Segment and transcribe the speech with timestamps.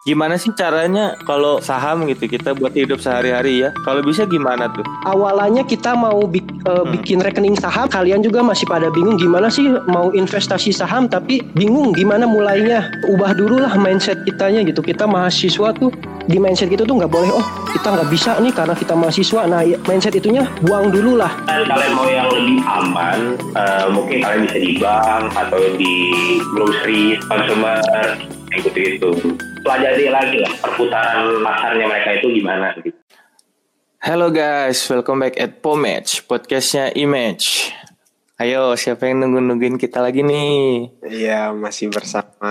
[0.00, 3.68] Gimana sih caranya kalau saham gitu kita buat hidup sehari-hari ya?
[3.84, 4.80] Kalau bisa gimana tuh?
[5.04, 6.96] Awalnya kita mau bik, uh, Hmm.
[6.96, 11.92] bikin rekening saham, kalian juga masih pada bingung gimana sih mau investasi saham tapi bingung
[11.92, 12.88] gimana mulainya.
[13.12, 14.80] Ubah dulu lah mindset kitanya gitu.
[14.80, 15.92] Kita mahasiswa tuh
[16.24, 19.44] di mindset gitu tuh nggak boleh oh kita nggak bisa nih karena kita mahasiswa.
[19.52, 21.28] Nah ya, mindset itunya buang dulu lah.
[21.44, 25.92] kan kalian mau yang lebih aman, eh, mungkin kalian bisa di bank atau di
[26.56, 27.84] grocery, consumer,
[28.48, 29.12] kayak gitu-gitu.
[29.70, 32.90] Pelajari lagi lah perputaran pasarnya mereka itu gimana gitu.
[34.02, 37.70] Halo guys, welcome back at Pomage, podcastnya Image.
[38.34, 40.90] Ayo, siapa yang nunggu-nungguin kita lagi nih?
[41.06, 42.50] Iya, masih bersama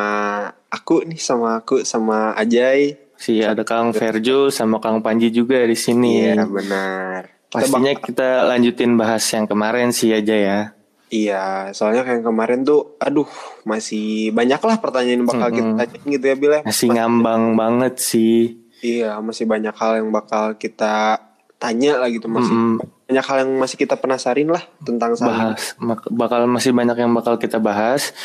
[0.72, 2.96] aku nih sama aku sama Ajay.
[3.20, 6.24] Si ada Kang Verjul sama Kang Panji juga di sini.
[6.24, 7.36] Iya, benar.
[7.52, 10.60] Pastinya kita lanjutin bahas yang kemarin sih aja ya.
[11.10, 13.28] Iya, soalnya kayak kemarin tuh aduh,
[13.66, 16.52] masih banyak lah pertanyaan yang bakal kita tanya gitu ya, Bil.
[16.56, 16.62] ya.
[16.64, 18.58] Masih ngambang banget sih.
[18.80, 21.20] Iya, masih banyak hal yang bakal kita
[21.60, 22.80] tanya lah gitu, masih Mm-mm.
[23.12, 25.58] banyak hal yang masih kita penasarin lah tentang saham.
[25.58, 25.76] bahas
[26.08, 28.16] bakal masih banyak yang bakal kita bahas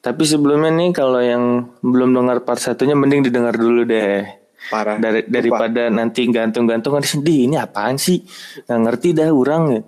[0.00, 4.24] tapi sebelumnya nih kalau yang belum dengar part satunya mending didengar dulu deh
[4.72, 4.96] Parah.
[4.96, 5.32] dari Lupa.
[5.32, 8.20] daripada nanti gantung-gantung di sini ini apaan sih
[8.64, 9.80] nggak ngerti dah orang ya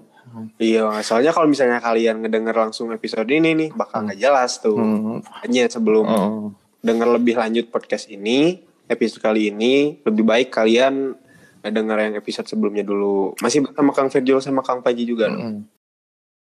[0.57, 4.77] Iya, soalnya kalau misalnya kalian ngedenger langsung episode ini nih bakal nggak jelas tuh.
[4.77, 5.21] Hmm.
[5.45, 6.49] Hanya sebelum Oh.
[6.81, 11.15] denger lebih lanjut podcast ini, episode kali ini, lebih baik kalian
[11.63, 13.39] denger yang episode sebelumnya dulu.
[13.39, 15.31] Masih bersama Kang Virgil sama Kang Paji juga.
[15.31, 15.43] dong.
[15.43, 15.61] Mm.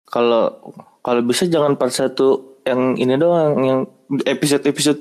[0.04, 0.52] kalau
[1.00, 3.80] kalau bisa jangan part satu yang ini doang yang
[4.24, 5.00] episode-episode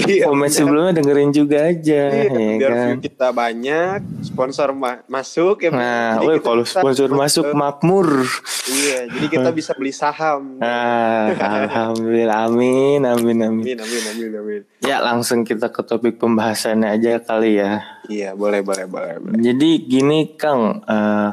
[0.00, 5.02] Iya, komen sebelumnya dengerin juga aja iya, ya biar kan view kita banyak, sponsor ma-
[5.08, 5.70] masuk ya.
[5.72, 8.28] nah woi kalau bisa sponsor masuk makmur
[8.70, 10.60] Iya, jadi kita bisa beli saham.
[10.62, 11.32] Ah,
[11.66, 13.64] alhamdulillah, amin, amin, amin.
[13.66, 14.62] Amin, amin, amin, amin.
[14.80, 17.82] Ya, langsung kita ke topik pembahasannya aja kali ya.
[18.06, 19.36] Iya, boleh, boleh, boleh, boleh.
[19.40, 21.30] Jadi gini, Kang, eh,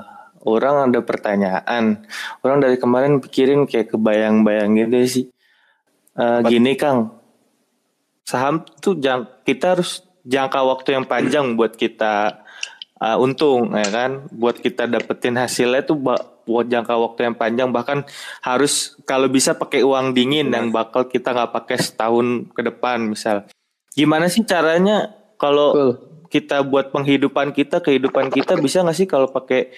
[0.48, 2.04] orang ada pertanyaan.
[2.42, 5.26] Orang dari kemarin pikirin kayak kebayang-bayang gitu sih.
[6.18, 7.17] Eh, gini, Kang,
[8.28, 12.44] saham tuh jang, kita harus jangka waktu yang panjang buat kita
[13.00, 14.28] eh, untung, ya kan?
[14.36, 18.08] Buat kita dapetin hasilnya tuh ba- buat jangka waktu yang panjang bahkan
[18.40, 23.44] harus kalau bisa pakai uang dingin yang bakal kita nggak pakai setahun ke depan misal
[23.92, 25.92] gimana sih caranya kalau Betul.
[26.32, 29.76] kita buat penghidupan kita kehidupan kita bisa nggak sih kalau pakai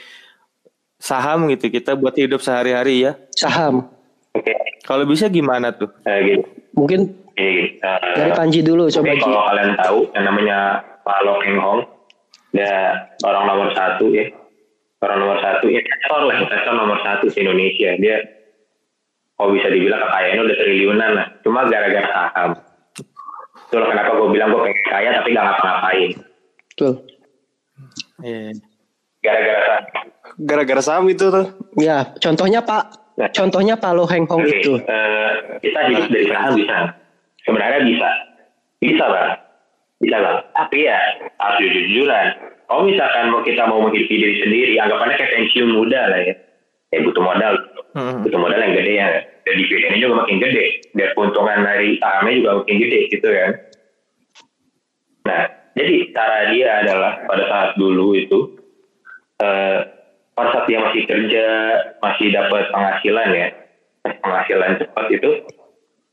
[1.01, 3.89] saham gitu kita buat hidup sehari-hari ya Saham.
[4.37, 4.53] Oke,
[4.85, 6.45] kalau bisa gimana tuh eh, gitu.
[6.77, 7.63] Mungkin Gini.
[7.79, 9.23] Eh, dari Panji dulu coba Ji.
[9.23, 10.57] kalau kalian tahu yang namanya
[11.07, 11.81] Pak Lo Keng Hong,
[12.51, 12.91] dia
[13.23, 14.27] orang nomor satu ya,
[14.99, 17.95] orang nomor satu investor lah, investor nomor satu di Indonesia.
[17.95, 18.17] Dia,
[19.39, 22.49] kalau bisa dibilang kekayaannya udah triliunan lah, cuma gara-gara saham.
[23.69, 26.09] Itulah kenapa gue bilang gue pengen kaya tapi gak ngapa-ngapain.
[26.75, 26.93] Betul.
[28.19, 28.51] Iya.
[29.23, 29.83] Gara-gara saham.
[30.43, 31.47] Gara-gara saham itu tuh.
[31.79, 32.83] Ya, contohnya Pak
[33.19, 33.27] Nah.
[33.35, 34.79] contohnya Pak Lo Heng Hong Oke, itu.
[34.79, 36.77] eh, kita hidup dari saham bisa.
[37.49, 38.09] Sebenarnya bisa.
[38.77, 39.31] Bisa bang.
[39.97, 40.37] Bisa bang.
[40.53, 40.99] Tapi ya
[41.41, 42.27] harus jujur-jujuran.
[42.69, 46.35] Kalau misalkan mau kita mau menghidupi diri sendiri, anggapannya kayak pensiun muda lah ya.
[46.93, 47.53] Ya butuh modal.
[47.97, 48.21] Hmm.
[48.21, 49.09] Butuh modal yang gede ya.
[49.49, 50.65] Dan dividennya juga makin gede.
[50.93, 53.51] Dan keuntungan dari sahamnya juga makin gede gitu kan.
[55.25, 55.41] Nah,
[55.73, 58.39] jadi cara dia adalah pada saat dulu itu,
[59.41, 59.79] eh,
[60.37, 61.45] pada saat dia masih kerja,
[62.01, 63.47] masih dapat penghasilan ya,
[64.21, 65.29] penghasilan cepat itu,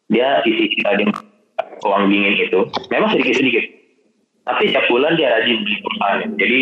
[0.07, 1.05] dia isi tadi
[1.83, 2.61] uang dingin itu,
[2.93, 3.65] memang sedikit-sedikit.
[4.47, 6.23] Tapi setiap bulan dia rajin beli perusahaan.
[6.39, 6.61] Jadi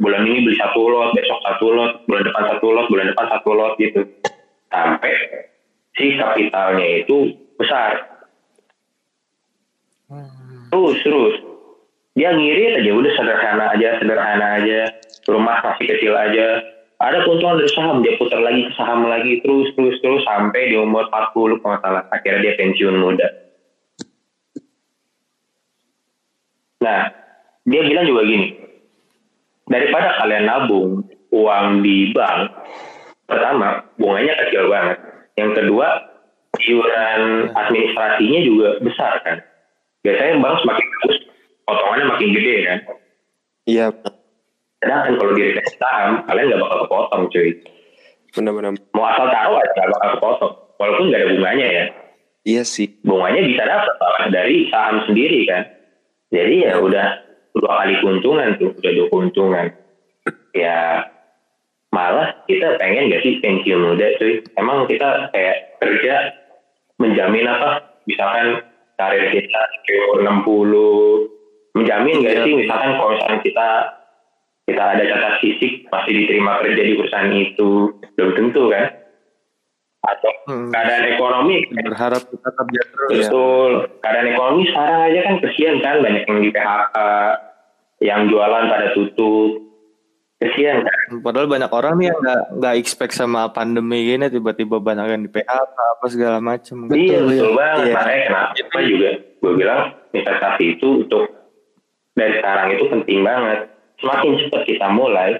[0.00, 3.50] bulan ini beli satu lot, besok satu lot, bulan depan satu lot, bulan depan satu
[3.52, 4.00] lot gitu.
[4.72, 5.12] Sampai
[6.00, 8.08] si kapitalnya itu besar.
[10.72, 11.36] Terus, terus.
[12.16, 14.80] Dia ngirit aja, udah sederhana aja, sederhana aja.
[15.28, 16.64] Rumah masih kecil aja.
[16.96, 20.24] Ada keuntungan dari saham, dia putar lagi ke saham lagi, terus, terus, terus.
[20.24, 22.08] Sampai di umur 40 kalau salah.
[22.08, 23.28] Akhirnya dia pensiun muda.
[26.80, 27.12] Nah,
[27.68, 28.48] dia bilang juga gini.
[29.66, 31.04] Daripada kalian nabung
[31.34, 32.54] uang di bank,
[33.28, 34.96] pertama, bunganya kecil banget.
[35.36, 35.88] Yang kedua,
[36.64, 39.38] iuran administrasinya juga besar kan.
[40.00, 41.18] Biasanya bank semakin bagus,
[41.66, 42.78] potongannya makin gede kan.
[43.66, 43.86] Iya,
[44.76, 47.50] Sedangkan kalau di rekening saham, kalian nggak bakal kepotong cuy.
[48.30, 48.76] benar-benar.
[48.92, 50.52] Mau asal taruh aja nggak bakal kepotong.
[50.76, 51.84] Walaupun nggak ada bunganya ya.
[52.44, 52.86] Iya sih.
[53.00, 53.94] Bunganya bisa dapat
[54.28, 55.62] dari saham sendiri kan.
[56.28, 57.06] Jadi ya udah
[57.56, 59.66] dua kali keuntungan tuh, udah dua keuntungan.
[60.52, 61.08] Ya
[61.88, 64.44] malah kita pengen gak sih pensiun muda cuy.
[64.54, 66.14] Emang kita kayak kerja
[66.98, 67.80] menjamin apa?
[68.04, 68.60] Misalkan
[68.96, 71.32] karir kita di umur 60,
[71.74, 72.44] menjamin nggak Iya.
[72.44, 73.68] sih misalkan kalau misalkan kita
[74.66, 77.70] kita ada catat fisik masih diterima kerja di perusahaan itu.
[78.14, 78.86] Belum tentu kan?
[80.02, 80.70] Atau Hmm.
[80.70, 83.18] keadaan ekonomi Berharap kita kerja terus ya.
[83.24, 83.70] betul.
[83.98, 85.96] Keadaan ekonomi sekarang aja kan kesian kan?
[85.98, 86.96] Banyak yang di PHK
[87.98, 89.50] yang jualan pada tutup.
[90.36, 90.98] Kesian kan?
[91.20, 95.30] Padahal banyak orang nih yang nggak nggak expect sama pandemi gini tiba-tiba banyak yang di
[95.32, 96.76] PHK apa segala macam.
[96.92, 97.82] iya betul banget.
[97.82, 97.94] Iya.
[97.94, 99.82] makanya kenapa juga gue bilang
[100.12, 101.24] investasi itu untuk
[102.12, 103.58] dari sekarang itu penting banget
[103.98, 105.30] semakin cepat kita mulai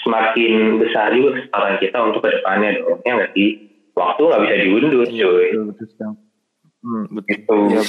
[0.00, 3.50] semakin besar juga kesempatan kita untuk ke depannya dong ya nggak sih
[3.92, 6.10] waktu nggak bisa diundur Iya, cuy betul, betul.
[6.80, 7.34] Hmm, betul.
[7.34, 7.82] itu Iya.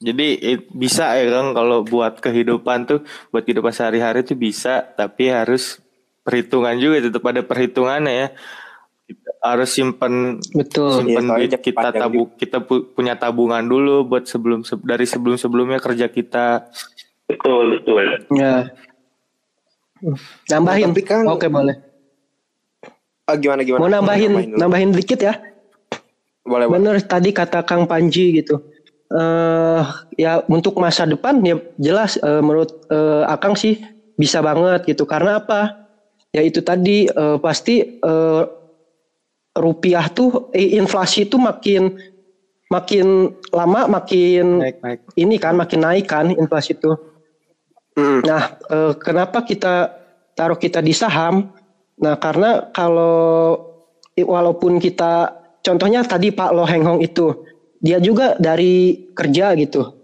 [0.00, 5.28] Jadi it- bisa ya Kang kalau buat kehidupan tuh buat kehidupan sehari-hari tuh bisa tapi
[5.28, 5.76] harus
[6.22, 8.28] perhitungan juga tetap ada perhitungannya ya.
[9.04, 10.88] Kita harus simpen Betul.
[10.96, 15.04] simpen soalnya duit kita panjang tabu kita pu- punya tabungan dulu buat sebelum se- dari
[15.04, 16.64] sebelum sebelumnya kerja kita.
[17.30, 17.96] Betul betul
[18.34, 18.66] Ya.
[20.48, 20.90] Nambahin.
[20.90, 21.76] Tapi kan- Oke boleh.
[23.28, 23.80] Ah, gimana gimana?
[23.80, 24.56] Mau nambahin, dulu.
[24.56, 25.34] nambahin dikit ya.
[26.42, 26.68] Boleh, boleh.
[26.72, 28.58] Bener tadi kata Kang Panji gitu.
[29.10, 29.82] eh
[30.14, 33.74] ya untuk masa depan ya jelas eh, menurut eh, Akang sih
[34.14, 35.02] bisa banget gitu.
[35.02, 35.82] Karena apa?
[36.30, 38.42] Ya itu tadi eh, pasti eh,
[39.52, 41.90] rupiah tuh eh, inflasi tuh makin
[42.70, 44.98] makin lama makin Naik naik.
[45.18, 46.94] ini kan makin naik kan inflasi itu.
[48.24, 49.90] Nah, eh, kenapa kita
[50.34, 51.44] taruh kita di saham?
[52.00, 53.56] Nah, karena kalau
[54.16, 55.32] walaupun kita
[55.64, 57.32] contohnya tadi Pak Lo Heng Hong itu
[57.80, 59.96] dia juga dari kerja gitu.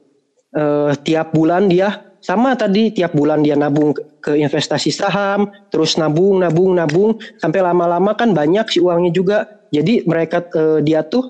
[0.56, 1.92] Eh, tiap bulan dia
[2.24, 7.60] sama tadi tiap bulan dia nabung ke- ke investasi saham, terus nabung, nabung, nabung sampai
[7.62, 9.38] lama-lama kan banyak si uangnya juga.
[9.70, 11.28] Jadi mereka eh, dia tuh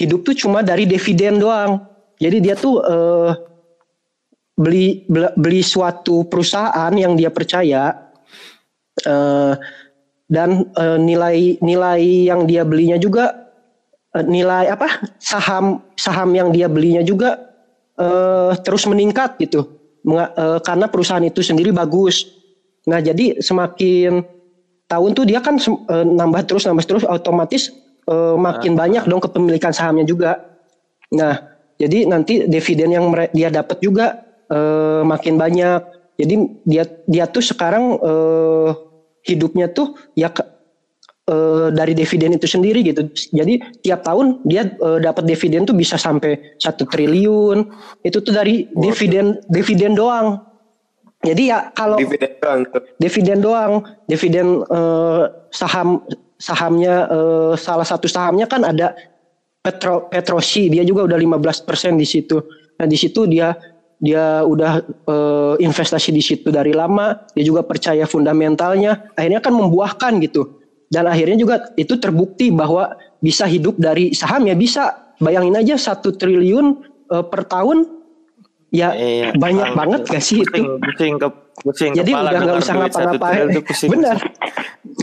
[0.00, 1.78] hidup tuh cuma dari dividen doang.
[2.16, 3.30] Jadi dia tuh eh,
[4.52, 8.12] beli beli suatu perusahaan yang dia percaya
[9.00, 9.54] eh,
[10.28, 13.52] dan eh, nilai nilai yang dia belinya juga
[14.12, 17.40] eh, nilai apa saham saham yang dia belinya juga
[17.96, 19.68] eh, terus meningkat gitu.
[20.04, 22.28] Menga- eh, karena perusahaan itu sendiri bagus.
[22.88, 24.20] Nah jadi semakin
[24.88, 27.72] tahun tuh dia kan eh, nambah terus nambah terus otomatis
[28.04, 30.52] eh, makin banyak dong kepemilikan sahamnya juga.
[31.12, 31.44] Nah,
[31.76, 35.80] jadi nanti dividen yang dia dapat juga eh, makin banyak.
[36.20, 36.34] Jadi
[36.68, 38.70] dia dia tuh sekarang eh,
[39.24, 43.08] hidupnya tuh ya eh, dari dividen itu sendiri gitu.
[43.32, 47.64] Jadi tiap tahun dia eh, dapat dividen tuh bisa sampai satu triliun.
[48.04, 50.52] Itu tuh dari dividen dividen doang.
[51.22, 52.60] Jadi ya kalau Dividen doang
[52.98, 53.72] dividen doang,
[54.10, 55.22] dividen eh,
[55.54, 56.02] saham
[56.34, 58.90] sahamnya eh, salah satu sahamnya kan ada
[59.62, 62.42] Petro Petrosi, dia juga udah 15% di situ.
[62.82, 63.54] Nah, di situ dia
[64.02, 70.18] dia udah eh, investasi di situ dari lama, dia juga percaya fundamentalnya, akhirnya kan membuahkan
[70.18, 70.58] gitu.
[70.90, 75.14] Dan akhirnya juga itu terbukti bahwa bisa hidup dari saham ya bisa.
[75.22, 77.86] Bayangin aja satu triliun eh, per tahun,
[78.74, 79.78] ya Iya, banyak Kang.
[79.78, 80.62] banget gak sih itu?
[80.82, 81.28] Pusing, ke
[81.62, 83.46] pusing Jadi udah nggak usah ngapa-ngapain.
[83.86, 84.16] Benar.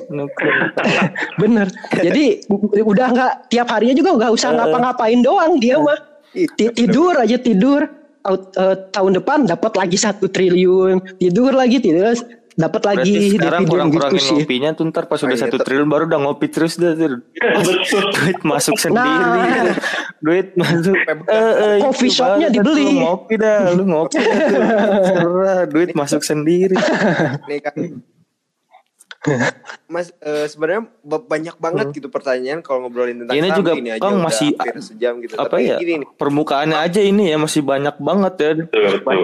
[1.41, 1.67] Bener.
[1.93, 2.25] Jadi
[2.73, 5.95] udah nggak tiap harinya juga nggak usah ngapa-ngapain doang dia mah.
[6.35, 7.98] Ti- Tidur aja tidur.
[8.19, 11.17] Out- eh, tahun depan dapat lagi satu triliun.
[11.17, 12.15] Tidur lagi tidur.
[12.59, 14.35] Dapat lagi sekarang dividen gitu kurang-kurangin sih.
[14.35, 18.39] ngopinya tuh ntar pas udah iya, satu ter- triliun baru udah ngopi terus dah duit
[18.43, 18.99] masuk sendiri.
[18.99, 19.71] Nah.
[20.19, 20.91] duit masuk.
[21.31, 22.83] Eh, eh, Coffee shopnya banget dibeli.
[22.83, 26.75] tuh, ngopi dah lu ngopi dah duit masuk sendiri.
[27.47, 28.03] Nih kan.
[29.85, 33.89] Mas eh, sebenarnya ba- banyak banget gitu pertanyaan kalau ngobrolin tentang Ini saham juga, gini
[33.89, 35.33] aja Kang, udah masih- hampir sejam gitu.
[35.33, 39.19] apa Tapi ya gini nih, permukaannya aja ini ya masih banyak banget ya betul betul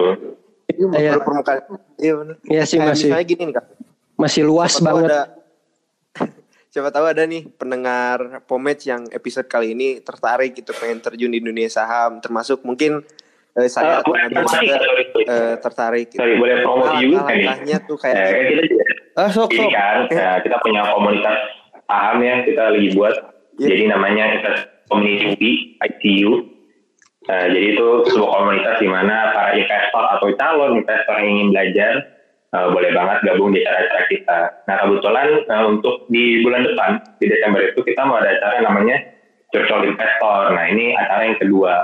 [0.68, 1.10] ini Iya.
[1.10, 1.58] baru permukaan.
[1.96, 2.34] Iya benar.
[2.44, 3.66] Iya sih Kayak masih misalnya gini nih Kak.
[4.16, 5.08] masih luas Siapa tahu banget.
[5.08, 5.20] ada
[6.68, 11.40] siapa tahu ada nih pendengar Pomage yang episode kali ini tertarik gitu pengen terjun di
[11.40, 13.00] dunia saham termasuk mungkin
[13.54, 14.68] eh, saya Ah, atau juga sorry.
[15.24, 16.20] eh, tertarik gitu.
[16.20, 17.16] Sorry, boleh promosi juga kan nih?
[17.16, 18.84] Langkah-langkahnya tuh kayak Eh, juga
[19.16, 21.38] ah sok ini sok kan ya, kita punya komunitas
[21.88, 23.14] saham ya kita lagi buat
[23.56, 23.72] Iya.
[23.72, 26.56] jadi namanya Invest Community ICU
[27.26, 31.92] Nah, jadi itu sebuah komunitas di mana para investor atau calon investor yang ingin belajar
[32.54, 34.38] eh, boleh banget gabung di acara-acara kita.
[34.70, 39.02] Nah kebetulan eh, untuk di bulan depan di Desember itu kita mau ada acara namanya
[39.50, 40.54] Virtual Investor.
[40.54, 41.74] Nah ini acara yang kedua.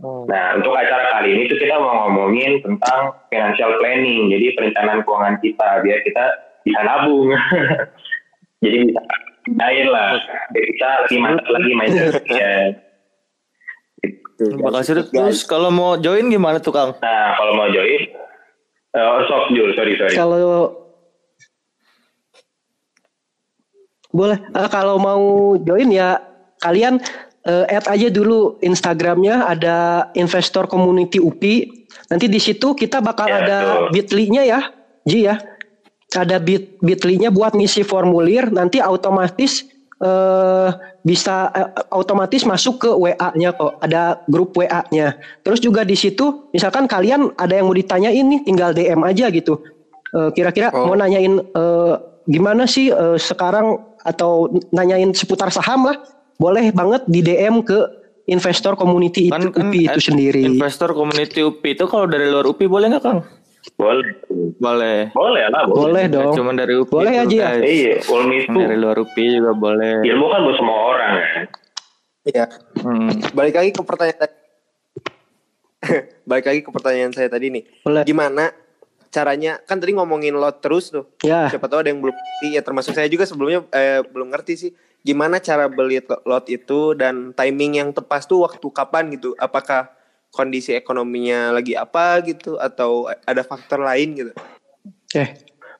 [0.00, 0.24] Oh.
[0.28, 5.36] Nah, untuk acara kali ini tuh kita mau ngomongin tentang financial planning, jadi perencanaan keuangan
[5.40, 6.24] kita biar kita
[6.66, 7.30] bisa nabung.
[8.66, 9.02] jadi bisa
[9.46, 10.18] lain lah,
[10.50, 12.10] biar kita lebih mantap lagi main ya.
[12.10, 12.74] Guys.
[14.82, 15.02] seru.
[15.06, 16.98] Terus kalau mau join gimana tuh Kang?
[16.98, 18.02] Nah, kalau mau join,
[18.98, 20.18] oh, sok Jul, sorry, sorry.
[20.18, 20.74] Kalau
[24.16, 26.16] boleh Eh, kalau mau join ya
[26.64, 26.96] kalian
[27.44, 31.86] eh, add aja dulu Instagramnya ada investor community UPI.
[32.08, 33.58] Nanti di situ kita bakal Ya, ada
[33.92, 34.60] bitly-nya ya,
[35.04, 35.36] Ji ya.
[36.16, 38.48] Ada bit bitly-nya buat ngisi formulir.
[38.48, 39.68] Nanti otomatis
[40.00, 40.68] eh,
[41.04, 43.76] bisa eh, otomatis masuk ke WA-nya kok.
[43.80, 45.20] Ada grup WA-nya.
[45.44, 49.60] Terus juga di situ misalkan kalian ada yang mau ditanyain nih, tinggal DM aja gitu.
[50.16, 50.88] Eh, Kira-kira Oh.
[50.88, 51.94] mau nanyain eh,
[52.26, 55.98] gimana sih eh, sekarang atau nanyain seputar saham lah,
[56.38, 57.78] boleh banget di DM ke
[58.26, 60.42] investor community itu UPI itu sendiri.
[60.42, 63.22] Investor community UPI itu kalau dari luar UPI boleh nggak Kang?
[63.74, 64.08] Boleh.
[64.56, 64.98] Boleh.
[65.10, 65.82] Boleh lah, boleh.
[65.82, 66.32] Boleh dong.
[66.32, 66.94] Cuma dari UPI.
[66.94, 67.48] Boleh aja ya?
[67.52, 67.62] guys.
[67.66, 69.94] Iya, Ulmi itu Dari luar UPI juga boleh.
[70.06, 71.44] ilmu kan buat semua orang kan.
[72.26, 72.44] Iya.
[72.80, 73.10] Hmm.
[73.34, 74.36] Balik lagi ke pertanyaan tadi.
[76.30, 77.64] Balik lagi ke pertanyaan saya tadi nih.
[77.82, 78.02] Boleh.
[78.02, 78.54] Gimana
[79.08, 79.58] caranya?
[79.64, 81.06] Kan tadi ngomongin lot terus tuh.
[81.22, 84.54] Ya, Siapa tahu ada yang belum ngerti ya termasuk saya juga sebelumnya eh, belum ngerti
[84.54, 84.70] sih.
[85.06, 89.38] Gimana cara beli lot itu dan timing yang tepat tuh waktu kapan gitu?
[89.38, 89.95] Apakah
[90.36, 94.32] kondisi ekonominya lagi apa gitu atau ada faktor lain gitu?
[94.84, 95.24] oke.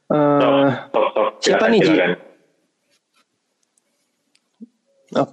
[0.07, 1.29] Eh, Sok, sok, sok.
[1.45, 1.95] siapa Silakan, nih, Ji?
[5.21, 5.31] oh.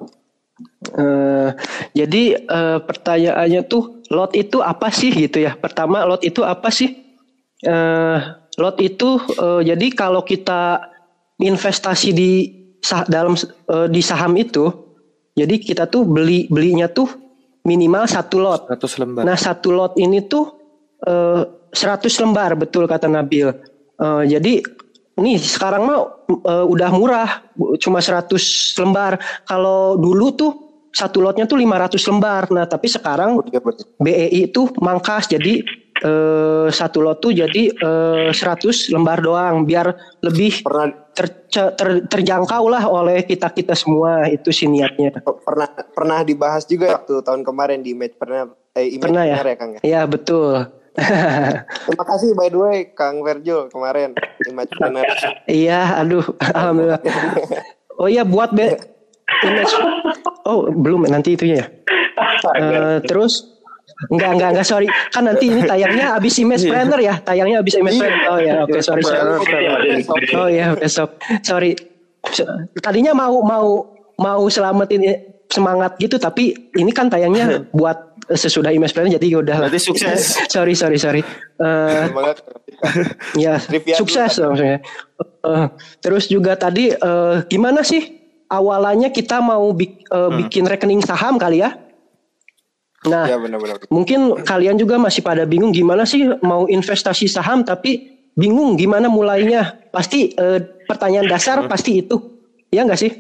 [0.94, 1.50] Eh,
[1.98, 5.56] jadi eh, pertanyaannya tuh lot itu apa sih gitu ya?
[5.58, 6.94] Pertama lot itu apa sih?
[7.63, 8.20] Eh,
[8.60, 10.84] lot itu eh, jadi kalau kita
[11.42, 12.32] investasi di
[12.84, 14.70] sah- dalam eh, di saham itu,
[15.34, 17.10] jadi kita tuh beli belinya tuh
[17.63, 18.67] minimal satu lot.
[18.70, 19.24] 100 lembar.
[19.24, 20.46] Nah satu lot ini tuh
[21.03, 21.41] eh,
[21.72, 23.50] 100 lembar betul kata Nabil.
[24.00, 24.63] Eh, jadi
[25.17, 27.29] nih sekarang mah eh, udah murah
[27.79, 28.36] cuma 100
[28.84, 29.20] lembar.
[29.48, 30.51] Kalau dulu tuh
[30.93, 32.43] satu lotnya tuh 500 lembar.
[32.53, 33.41] Nah tapi sekarang.
[33.98, 35.63] BEI itu mangkas jadi
[36.03, 42.65] eh, satu lot tuh jadi eh, 100 lembar doang biar lebih Pernah ter- ter- terjangkau
[42.67, 45.22] lah oleh kita kita semua itu sih niatnya.
[45.46, 49.36] pernah pernah dibahas juga waktu tahun kemarin di image pernah eh, image Pernah ya?
[49.39, 49.79] Ya Kang ya.
[49.82, 50.67] Ya betul.
[51.89, 54.13] Terima kasih by the way Kang Verjul kemarin
[54.46, 55.05] image planner.
[55.50, 57.01] Iya, aduh, alhamdulillah.
[57.98, 58.77] Oh iya, buat be
[59.48, 59.74] image.
[60.46, 61.67] Oh, belum nanti itunya ya.
[62.53, 63.52] Eh, terus
[64.09, 64.88] enggak enggak enggak sorry.
[65.09, 67.15] Kan nanti ini tayangnya habis image planner ya.
[67.17, 68.27] Tayangnya habis image planner.
[68.27, 69.21] Oh ya, oke sorry sorry.
[70.33, 71.09] Oh iya, besok.
[71.41, 71.73] Sorry.
[72.25, 72.47] Se-
[72.77, 73.67] Tadinya mau mau
[74.15, 75.03] mau selamatin
[75.47, 79.67] semangat gitu tapi ini kan tayangnya buat sesudah image planner jadi udah lah.
[79.67, 80.39] Berarti sukses.
[80.53, 81.21] sorry sorry sorry.
[81.59, 82.38] Semangat.
[83.33, 83.59] Ya,
[83.95, 84.79] sukses dulu, maksudnya.
[85.43, 85.65] Eh,
[86.00, 91.59] terus juga tadi eh, gimana sih awalannya kita mau bik- eh, bikin rekening saham kali
[91.59, 91.75] ya?
[93.03, 93.83] Nah, Ya benar-benar.
[93.91, 99.75] mungkin kalian juga masih pada bingung gimana sih mau investasi saham tapi bingung gimana mulainya.
[99.91, 102.15] Pasti eh, pertanyaan dasar pasti itu.
[102.72, 103.12] Ya enggak sih?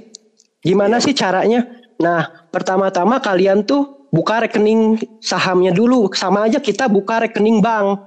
[0.63, 1.67] Gimana sih caranya?
[1.99, 6.07] Nah, pertama-tama kalian tuh buka rekening sahamnya dulu.
[6.15, 7.99] Sama aja kita buka rekening bank.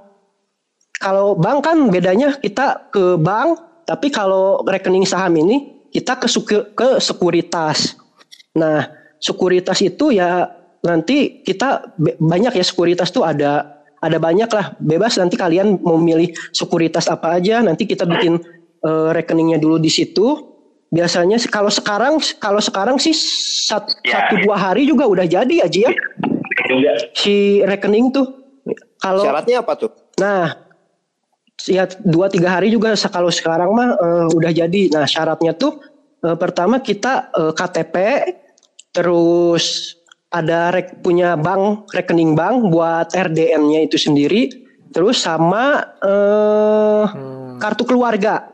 [0.97, 6.27] Kalau bank kan bedanya kita ke bank, tapi kalau rekening saham ini kita ke
[6.73, 7.93] ke sekuritas.
[8.57, 8.89] Nah,
[9.21, 10.56] sekuritas itu ya
[10.87, 15.99] nanti kita be- banyak ya sekuritas tuh ada ada banyak lah bebas nanti kalian mau
[15.99, 18.39] milih sekuritas apa aja nanti kita bikin
[18.81, 20.55] eh, rekeningnya dulu di situ
[20.87, 24.23] biasanya kalau sekarang kalau sekarang sih sat- Ya.
[24.23, 25.93] satu dua hari juga udah jadi aja ya
[26.63, 26.91] Juga.
[27.11, 28.25] si rekening tuh
[28.97, 29.91] kalau Syaratnya apa tuh?
[30.17, 30.57] Nah,
[31.69, 34.81] ya dua tiga hari juga kalau sekarang mah eh, udah jadi.
[34.89, 35.77] Nah syaratnya tuh
[36.23, 37.95] eh, pertama kita eh, KTP,
[38.91, 39.96] terus
[40.27, 44.51] ada rek, punya bank rekening bank buat RDN-nya itu sendiri,
[44.91, 47.03] terus sama eh,
[47.59, 48.51] kartu keluarga.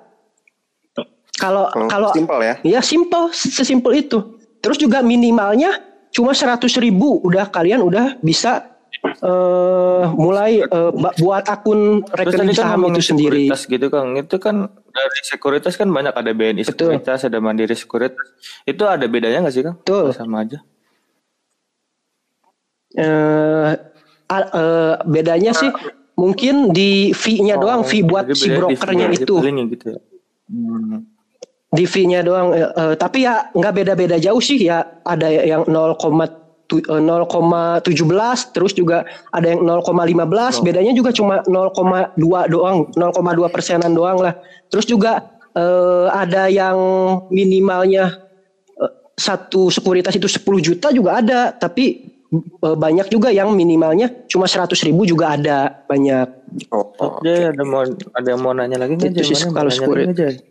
[1.33, 2.55] Kalau Kalau simpel ya.
[2.61, 4.37] Ya simple, sesimpel itu.
[4.61, 5.81] Terus juga minimalnya
[6.13, 8.69] cuma 100 ribu, udah kalian udah bisa
[9.03, 13.49] eh mulai eh, buat akun rekening kan saham itu sendiri.
[13.49, 14.15] sekuritas gitu Kang.
[14.15, 16.95] Itu kan dari sekuritas kan banyak ada BNI Betul.
[16.95, 18.23] sekuritas, ada Mandiri sekuritas.
[18.63, 19.75] Itu ada bedanya nggak sih Kang?
[19.83, 20.15] Betul.
[20.15, 20.63] Sama aja.
[22.95, 23.71] Eh
[24.25, 25.69] a- eh, bedanya sih
[26.15, 28.77] mungkin di fee-nya doang, fee buat si brokernya
[29.15, 29.35] itu.
[29.67, 29.99] gitu ya.
[30.45, 30.97] Hmm.
[31.69, 32.53] Di fee-nya doang.
[32.53, 34.77] eh, tapi ya nggak beda-beda jauh sih ya.
[35.03, 36.13] Ada yang 0,tu-
[36.79, 37.81] eh, 0,17
[38.47, 40.13] terus juga ada yang 0,15
[40.63, 42.13] bedanya juga cuma 0,2
[42.47, 43.11] doang 0,2
[43.47, 45.21] persenan doang lah terus juga
[45.53, 46.77] eh, ada yang
[47.29, 48.17] minimalnya
[48.75, 52.12] eh, satu sekuritas itu 10 juta juga ada tapi
[52.61, 56.27] banyak juga yang minimalnya cuma 100 ribu juga ada banyak.
[56.73, 57.21] Oh, oh.
[57.21, 59.69] Jay, ada mau ada yang mau nanya lagi nggak Itu sih kalau
[60.13, 60.41] Jay?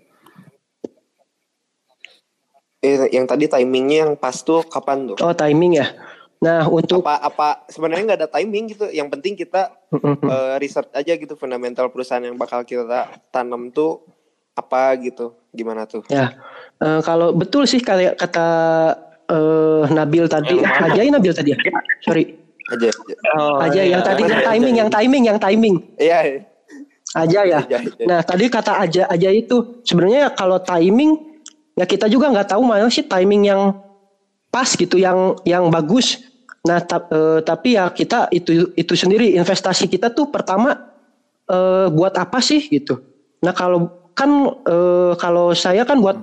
[2.83, 5.17] Eh, yang tadi timingnya yang pas tuh kapan tuh?
[5.23, 5.87] Oh timing ya.
[6.43, 8.91] Nah untuk Apa apa sebenarnya nggak ada timing gitu.
[8.91, 14.03] Yang penting kita eh, research aja gitu fundamental perusahaan yang bakal kita tanam tuh
[14.59, 15.35] apa gitu.
[15.55, 16.03] Gimana tuh?
[16.11, 16.35] ya
[16.83, 18.49] eh, kalau betul sih kayak kata
[19.33, 20.85] eh, Nabil tadi, Yang?
[20.93, 21.59] Ajay Nabil tadi ya.
[22.05, 22.25] Sorry,
[22.69, 22.89] Aja.
[22.93, 23.17] aja.
[23.41, 23.97] Oh, Ajay iya.
[23.99, 25.77] yang tadi yang Ajay, timing, yang timing, yang timing.
[25.97, 26.19] Iya.
[27.13, 27.61] Aja ya.
[27.61, 28.05] Aja, aja.
[28.09, 31.21] Nah tadi kata aja aja itu sebenarnya kalau timing
[31.77, 33.77] ya kita juga nggak tahu mana sih timing yang
[34.49, 36.21] pas gitu, yang yang bagus.
[36.65, 40.73] Nah ta- eh, tapi ya kita itu itu sendiri investasi kita tuh pertama
[41.51, 42.97] eh, buat apa sih gitu.
[43.45, 44.31] Nah kalau kan
[44.65, 46.17] eh, kalau saya kan buat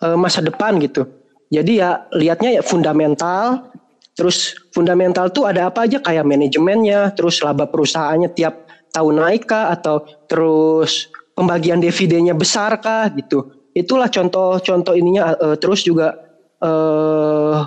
[0.00, 1.04] eh, masa depan gitu.
[1.50, 3.68] Jadi ya lihatnya ya fundamental.
[4.14, 9.72] Terus fundamental tuh ada apa aja kayak manajemennya, terus laba perusahaannya tiap tahun naik kah
[9.72, 13.50] atau terus pembagian dividennya besar kah gitu.
[13.72, 16.20] Itulah contoh-contoh ininya eh, terus juga
[16.60, 17.60] eh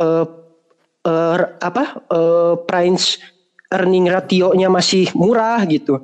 [0.00, 0.26] eh
[1.04, 3.20] eh, apa eh, price
[3.72, 6.00] earning ratio-nya masih murah gitu.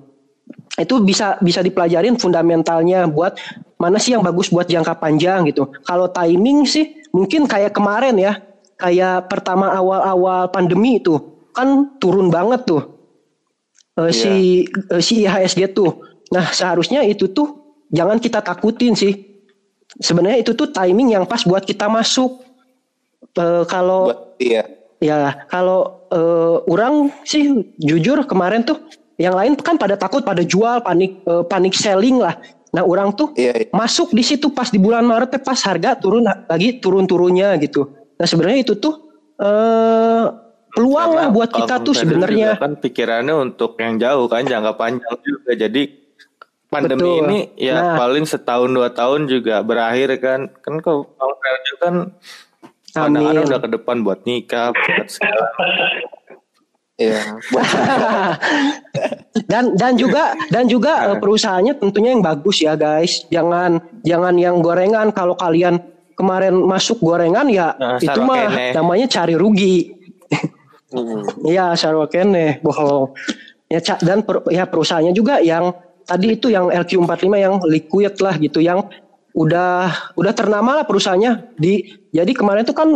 [0.76, 3.38] Itu bisa bisa dipelajarin fundamentalnya buat
[3.78, 5.70] mana sih yang bagus buat jangka panjang gitu.
[5.86, 8.42] Kalau timing sih mungkin kayak kemarin ya,
[8.78, 11.18] kayak pertama awal-awal pandemi itu
[11.54, 12.82] kan turun banget tuh
[13.98, 14.32] eh, si
[14.66, 15.98] eh, si IHSG tuh.
[16.30, 19.26] Nah seharusnya itu tuh jangan kita takutin sih.
[19.98, 22.46] Sebenarnya itu tuh timing yang pas buat kita masuk.
[23.34, 24.64] Eh, kalau iya.
[24.98, 28.82] Ya, kalau eh, orang sih jujur kemarin tuh
[29.18, 32.38] yang lain kan pada takut pada jual panik panik selling lah.
[32.78, 33.68] Nah, orang tuh Iya, iya.
[33.74, 37.90] masuk di situ pas di bulan Maret teh pas harga turun lagi turun-turunnya gitu.
[38.14, 38.94] Nah, sebenarnya itu tuh
[39.42, 40.24] eh
[40.70, 42.54] peluang lah buat kita tuh sebenarnya.
[42.54, 45.82] kan pikirannya untuk yang jauh kan jangka panjang juga jadi
[46.68, 47.18] pandemi Betul.
[47.26, 47.96] ini ya Nah.
[47.98, 51.08] paling setahun dua tahun juga berakhir kan kan kalau
[51.82, 52.12] kan
[52.94, 53.42] Amin.
[53.42, 55.50] udah ke depan buat nikah buat segala
[56.98, 57.38] Iya.
[59.48, 63.24] Dan dan juga dan juga eh, perusahaannya tentunya yang bagus ya guys.
[63.30, 65.78] Jangan jangan yang gorengan kalau kalian
[66.18, 68.74] kemarin masuk gorengan ya Nah, itu mah sarwakene.
[68.76, 69.76] namanya cari rugi.
[70.90, 71.22] Hmm.
[71.46, 73.14] Iya, sarwakene bohong.
[73.70, 78.58] Ya dan per- ya perusahaannya juga yang tadi itu yang LQ45 yang liquid lah gitu
[78.60, 78.84] yang
[79.32, 82.88] udah udah ternama lah perusahaannya di jadi kemarin tuh kan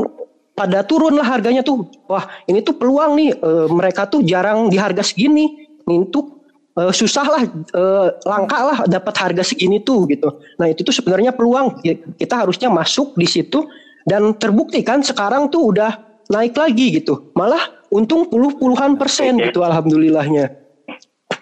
[0.52, 4.76] pada turun lah harganya tuh wah ini tuh peluang nih eh, mereka tuh jarang di
[4.76, 6.44] harga segini ini tuh
[6.76, 10.28] eh, susah lah eh, langka lah dapat harga segini tuh gitu
[10.60, 11.80] nah itu tuh sebenarnya peluang
[12.20, 13.64] kita harusnya masuk di situ
[14.04, 15.96] dan terbukti kan sekarang tuh udah
[16.28, 17.60] naik lagi gitu malah
[17.92, 19.50] untung puluh puluhan persen Oke.
[19.50, 20.62] gitu alhamdulillahnya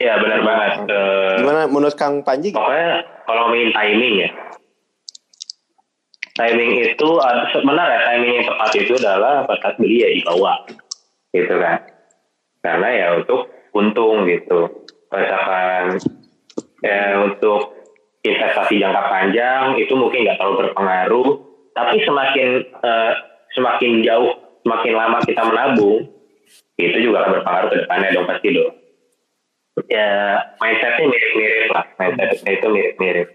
[0.01, 0.73] Ya benar banget.
[0.89, 2.57] Eh, Gimana menurut Kang Panji?
[2.57, 4.31] pokoknya kalau ngomongin timing ya.
[6.41, 10.57] Timing itu ada sebenarnya timing yang tepat itu adalah pada beli ya di bawah.
[11.37, 11.85] Gitu kan.
[12.65, 14.89] Karena ya untuk untung gitu.
[15.13, 16.01] Misalkan
[16.81, 17.77] ya untuk
[18.25, 21.29] investasi jangka panjang itu mungkin nggak terlalu berpengaruh.
[21.77, 23.13] Tapi semakin eh,
[23.53, 24.33] semakin jauh,
[24.65, 26.09] semakin lama kita menabung,
[26.81, 28.73] itu juga akan berpengaruh ke depannya dong pasti dong
[29.89, 30.09] ya
[30.61, 33.29] mindsetnya mirip-mirip lah mindsetnya itu mirip-mirip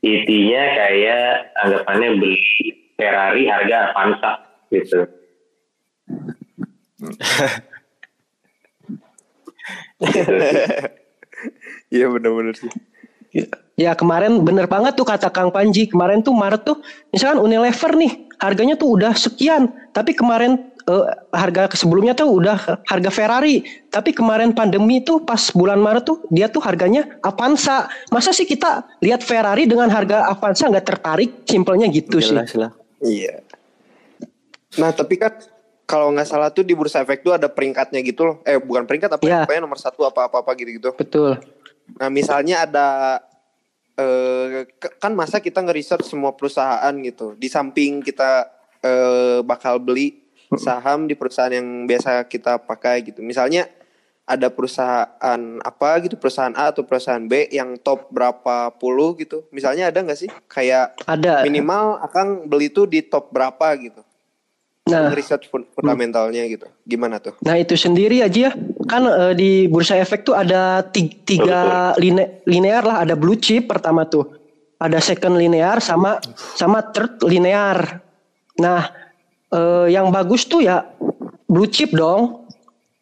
[0.00, 2.38] intinya kayak anggapannya beli
[2.96, 4.32] Ferrari harga Avanza
[4.72, 5.00] gitu Gitu.
[11.86, 12.72] Iya benar-benar sih.
[13.76, 16.80] Ya kemarin bener banget tuh kata Kang Panji kemarin tuh Maret tuh
[17.12, 23.10] misalkan Unilever nih harganya tuh udah sekian tapi kemarin eh, harga sebelumnya tuh udah harga
[23.10, 28.46] Ferrari tapi kemarin pandemi tuh pas bulan Maret tuh dia tuh harganya Avanza masa sih
[28.46, 32.72] kita lihat Ferrari dengan harga Avanza nggak tertarik simpelnya gitu sih jelas lah
[33.02, 33.44] Iya.
[34.80, 35.32] Nah tapi kan
[35.86, 38.36] kalau nggak salah tuh di bursa efek tuh ada peringkatnya gitu loh.
[38.44, 39.22] Eh bukan peringkat apa?
[39.24, 39.44] Iya.
[39.44, 40.90] Pokoknya nomor satu apa apa apa gitu gitu.
[40.96, 41.36] betul
[42.00, 42.86] Nah misalnya ada
[43.96, 44.68] eh
[45.00, 47.36] kan masa kita ngeriset semua perusahaan gitu.
[47.36, 48.48] Di samping kita
[48.84, 53.18] eh, bakal beli saham di perusahaan yang biasa kita pakai gitu.
[53.20, 53.66] Misalnya
[54.26, 59.46] ada perusahaan apa gitu, perusahaan A atau perusahaan B yang top berapa puluh gitu.
[59.50, 64.02] Misalnya ada nggak sih kayak ada minimal akan beli tuh di top berapa gitu.
[64.86, 66.70] nah Riset fun- fundamentalnya gitu.
[66.86, 67.34] Gimana tuh?
[67.42, 68.52] Nah itu sendiri aja ya
[68.86, 73.66] kan eh, di bursa efek tuh ada ti- tiga line- linear lah ada blue chip
[73.66, 74.30] pertama tuh
[74.78, 76.22] ada second linear sama
[76.54, 77.98] sama third linear.
[78.62, 79.05] Nah
[79.52, 80.86] eh, yang bagus tuh ya
[81.46, 82.48] blue chip dong.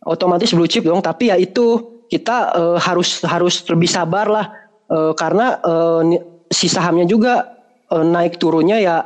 [0.05, 1.81] Otomatis blue chip dong, tapi ya itu
[2.13, 4.47] kita eh, harus harus lebih sabar lah
[4.85, 5.57] Eh, karena
[6.05, 6.21] ni-
[6.53, 7.57] si sahamnya juga
[7.89, 8.97] eh, naik turunnya ya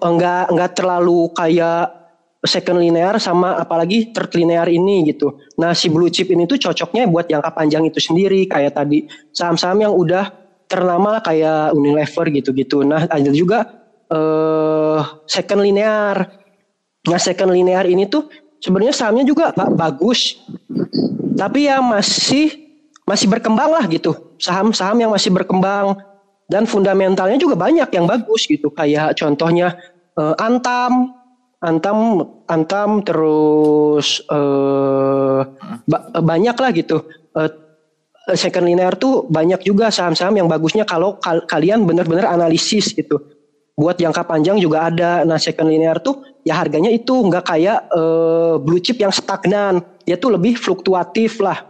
[0.00, 1.92] enggak enggak terlalu kayak
[2.42, 5.38] second linear sama apalagi third linear ini gitu.
[5.62, 9.78] Nah, si blue chip ini tuh cocoknya buat jangka panjang itu sendiri kayak tadi saham-saham
[9.86, 10.32] yang udah
[10.66, 12.82] ternama kayak Unilever gitu-gitu.
[12.82, 13.81] Nah, ada juga
[14.12, 16.16] eh second linear.
[17.08, 18.28] Nah, second linear ini tuh
[18.62, 20.38] sebenarnya sahamnya juga ba- bagus.
[21.34, 22.52] Tapi ya masih
[23.08, 24.36] masih berkembang lah gitu.
[24.38, 25.98] Saham-saham yang masih berkembang
[26.46, 28.70] dan fundamentalnya juga banyak yang bagus gitu.
[28.70, 29.74] Kayak contohnya
[30.14, 31.16] eh, Antam,
[31.64, 31.98] Antam,
[32.46, 35.40] Antam terus eh,
[35.88, 37.02] ba- banyak lah gitu.
[37.34, 37.50] Eh,
[38.38, 43.18] second linear tuh banyak juga saham-saham yang bagusnya kalau kal- kalian benar-benar analisis gitu.
[43.72, 45.24] Buat jangka panjang juga ada.
[45.24, 49.80] Nah second linear tuh ya harganya itu nggak kayak eh, blue chip yang stagnan.
[50.04, 51.64] Dia tuh lebih fluktuatif lah.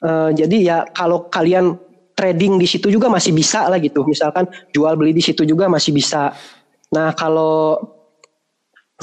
[0.00, 1.76] Eh, jadi ya kalau kalian
[2.14, 4.06] trading di situ juga masih bisa lah gitu.
[4.08, 6.32] Misalkan jual beli di situ juga masih bisa.
[6.94, 7.76] Nah kalau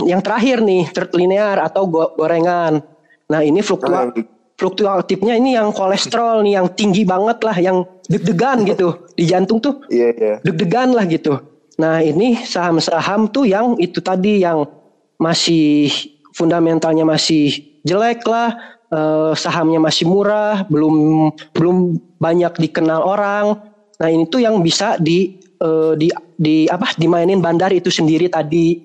[0.01, 2.81] yang terakhir nih third linear atau go- gorengan.
[3.29, 4.09] Nah ini fluktua
[4.57, 9.81] fluktuatifnya ini yang kolesterol nih yang tinggi banget lah, yang deg-degan gitu di jantung tuh
[9.89, 10.33] Iya iya.
[10.45, 11.33] deg-degan lah gitu.
[11.81, 14.69] Nah ini saham-saham tuh yang itu tadi yang
[15.17, 15.89] masih
[16.37, 18.53] fundamentalnya masih jelek lah,
[18.93, 23.57] eh, sahamnya masih murah, belum belum banyak dikenal orang.
[23.97, 28.77] Nah ini tuh yang bisa di eh, di di apa dimainin bandar itu sendiri tadi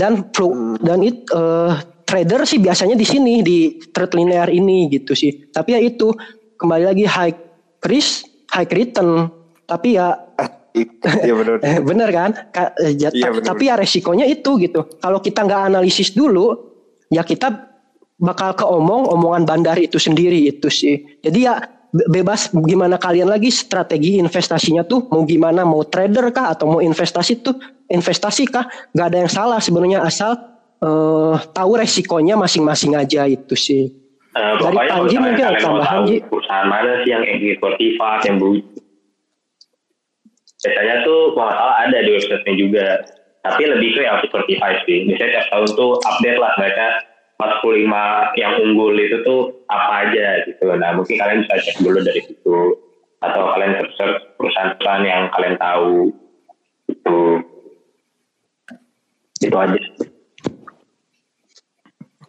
[0.00, 1.72] dan flu- dan it eh,
[2.08, 5.28] trader sih biasanya di sini di trade linear ini gitu sih.
[5.52, 6.08] Tapi ya itu
[6.56, 7.36] kembali lagi high
[7.84, 9.28] risk, high return.
[9.68, 10.16] Tapi ya
[11.26, 11.56] Iya benar.
[11.60, 12.30] Eh, bener kan?
[12.50, 13.46] Ka- eh, ja- Iya, ta- bener.
[13.46, 14.80] tapi ya resikonya itu gitu.
[14.98, 16.52] Kalau kita nggak analisis dulu,
[17.08, 17.70] ya kita
[18.16, 21.22] bakal keomong omongan bandar itu sendiri itu sih.
[21.22, 26.52] Jadi ya be- bebas gimana kalian lagi strategi investasinya tuh mau gimana mau trader kah
[26.52, 27.54] atau mau investasi tuh
[27.86, 30.34] investasi kah nggak ada yang salah sebenarnya asal
[30.78, 33.90] eh, tahu resikonya masing-masing aja itu sih.
[34.28, 36.22] Eh, Dari Panji mungkin ada tambahan, Ji.
[36.22, 37.22] perusahaan mana sih yang
[37.98, 38.38] fast, yang
[40.62, 42.88] biasanya tuh kalau salah ada di websitenya juga.
[43.46, 45.06] Tapi lebih ke yang certified sih.
[45.06, 46.86] Biasanya tiap tahun tuh update lah mereka
[47.38, 52.20] 45 yang unggul itu tuh apa aja gitu nah mungkin kalian bisa cek dulu dari
[52.26, 52.58] situ.
[53.22, 56.10] Atau kalian search perusahaan-perusahaan yang kalian tahu.
[56.90, 57.18] Itu
[59.38, 59.80] itu aja.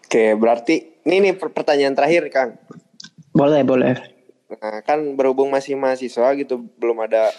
[0.10, 2.58] Oke, berarti ini nih per- pertanyaan terakhir, Kang.
[3.30, 3.94] Boleh boleh.
[4.50, 7.30] Nah, kan berhubung masih mahasiswa gitu, belum ada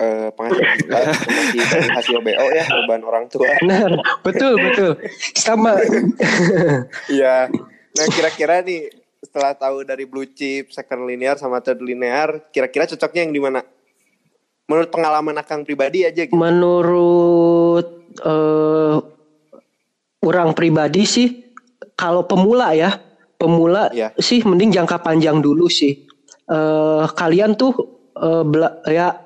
[0.00, 3.44] eh, penghasilan bulan, masih dari hasil BO ya, beban orang tua.
[3.60, 3.90] Benar,
[4.22, 4.90] betul betul.
[5.34, 5.76] Sama
[7.12, 7.52] Iya.
[7.90, 8.88] Nah, kira-kira nih
[9.20, 13.60] setelah tahu dari blue chip, second linear sama third linear, kira-kira cocoknya yang di mana?
[14.64, 16.32] Menurut pengalaman Akang pribadi aja gitu.
[16.32, 17.86] Menurut
[18.16, 18.96] eh,
[20.22, 21.28] orang pribadi sih,
[21.92, 22.96] kalau pemula ya,
[23.34, 24.14] pemula Iya.
[24.16, 26.06] sih mending jangka panjang dulu sih.
[26.46, 27.72] Eh, kalian tuh
[28.20, 29.16] bela- ya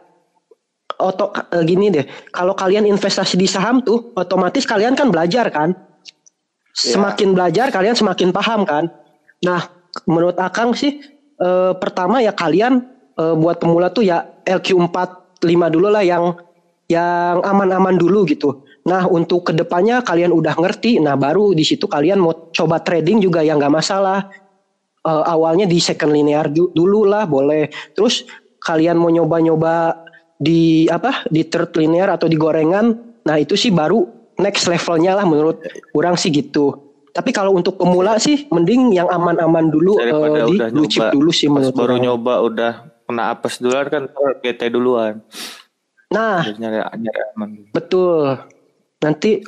[0.98, 5.74] oto eh, gini deh, kalau kalian investasi di saham tuh, otomatis kalian kan belajar kan.
[6.74, 8.90] Semakin belajar kalian semakin paham kan.
[9.46, 9.62] Nah,
[10.11, 10.98] menurut Akang sih
[11.38, 12.83] eh, pertama ya kalian
[13.14, 16.35] eh, buat pemula tuh ya LQ45 dulu lah yang
[16.90, 18.66] yang aman-aman dulu gitu.
[18.85, 23.24] Nah, untuk ke depannya kalian udah ngerti, nah baru di situ kalian mau coba trading
[23.24, 24.28] juga ya nggak masalah.
[25.04, 27.70] Eh, awalnya di second linear du- dulu lah boleh.
[27.96, 28.26] Terus
[28.61, 30.04] kalian mau nyoba-nyoba
[30.38, 32.94] di apa di third linear atau di gorengan,
[33.25, 34.05] nah itu sih baru
[34.38, 35.62] next levelnya lah menurut
[35.94, 36.85] orang sih gitu.
[37.14, 41.07] Tapi kalau untuk pemula sih mending yang aman-aman dulu eh, daripada di udah blue chip
[41.07, 42.03] nyoba dulu sih menurut baru orang.
[42.03, 42.73] nyoba udah
[43.07, 44.03] kena apes duluan kan
[44.42, 45.23] GT duluan
[46.14, 48.38] Nah, nyari nyari aman Betul.
[49.03, 49.42] Nanti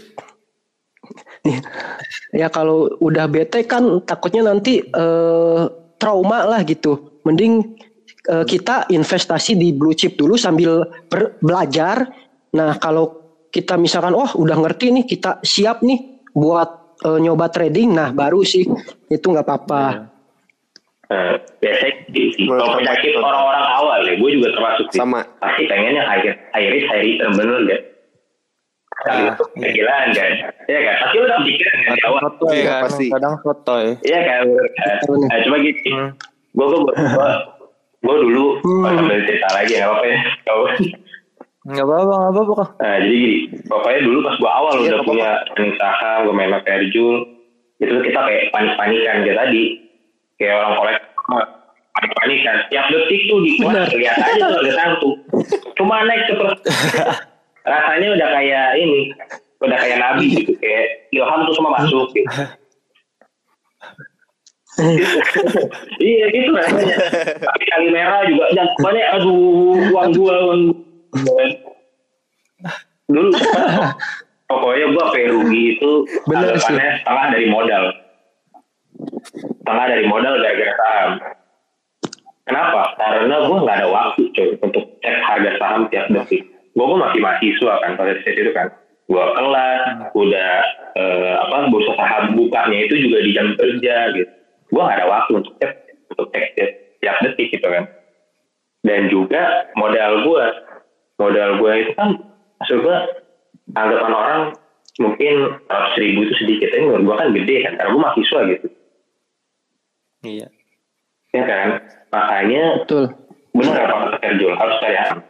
[2.41, 5.63] ya kalau udah bete kan takutnya nanti eh,
[5.99, 7.23] trauma lah gitu.
[7.27, 7.79] Mending
[8.27, 12.07] eh, kita investasi di blue chip dulu sambil ber- belajar.
[12.53, 13.13] Nah, kalau
[13.49, 15.99] kita misalkan oh udah ngerti nih, kita siap nih
[16.31, 16.69] buat
[17.03, 17.93] eh, nyoba trading.
[17.93, 18.67] Nah, baru sih
[19.07, 20.11] itu nggak apa-apa.
[21.07, 21.95] Eh, biasanya
[22.51, 23.23] kalau penyakit betul.
[23.23, 24.99] orang-orang awal ya, gue juga termasuk sih.
[24.99, 25.23] Sama.
[25.39, 27.83] Pasti pengennya high, high risk, high return, bener gak?
[28.97, 30.33] Kali Ah, itu kegilaan kan?
[30.67, 30.95] Iya kan?
[30.99, 31.95] Pasti lu kepikiran kan?
[31.95, 32.21] kadang Awal.
[32.27, 33.07] sotoy Iya, kan pasti.
[33.07, 34.43] kadang sotoy Iya kan?
[34.51, 35.15] kan?
[35.23, 36.09] Nah, cuma Hmm.
[36.57, 37.29] gue gue
[38.07, 38.83] gue dulu Hmm.
[38.83, 40.19] pas sambil cerita lagi nggak apa-apa ya.
[40.23, 40.71] nggak apa-apa.
[41.67, 42.59] Nggak apa-apa kok.
[42.79, 45.07] Nah jadi gini, pokoknya dulu pas gue awal Iya, udah nggak
[45.51, 47.17] punya saham, gue main sama Fairjul,
[47.77, 49.65] itu kita kayak panik-panikan kayak tadi.
[50.37, 50.99] Kayak orang kolek
[51.91, 52.57] panik-panikan.
[52.69, 55.11] Tiap detik tuh di kelas lihat aja tuh ada satu.
[55.75, 56.49] Cuma naik cepet
[57.67, 59.01] rasanya udah kayak ini
[59.59, 62.31] udah kayak nabi gitu kayak ilham tuh semua masuk gitu.
[66.01, 66.51] iya gitu.
[66.53, 66.97] Rasanya
[67.41, 68.45] tapi kali merah juga.
[68.53, 69.37] Dan banyak aduh
[69.93, 70.63] uang gua uang
[71.25, 71.45] gua.
[73.07, 73.31] dulu
[74.51, 75.91] pokoknya gua kayak rugi itu
[76.27, 76.75] Bener sih.
[76.75, 77.85] anggapannya setengah dari modal.
[79.63, 81.11] Setengah dari modal gara-gara saham.
[82.47, 82.83] Kenapa?
[83.01, 86.45] Karena gua nggak ada waktu coy untuk cek harga saham tiap detik.
[86.77, 88.69] Gua, gua masih mahasiswa kan pada saat itu kan.
[89.07, 90.53] Gua kelas udah
[90.99, 94.37] eh, apa bursa saham bukanya itu juga di jam kerja gitu
[94.73, 95.73] gua nggak ada waktu untuk cek
[96.15, 96.45] untuk cek
[97.01, 97.85] tiap, detik gitu kan.
[98.87, 100.47] Dan juga modal gua
[101.19, 102.19] modal gua itu kan
[102.63, 103.07] maksud gua
[103.75, 104.43] anggapan orang
[104.97, 108.69] mungkin seratus ribu itu sedikit tapi menurut gua kan gede kan karena gua mahasiswa gitu.
[110.27, 110.47] Iya.
[111.37, 111.69] ya kan?
[112.11, 113.05] Makanya Betul.
[113.53, 115.21] benar apa kata Sergio harus cari aman.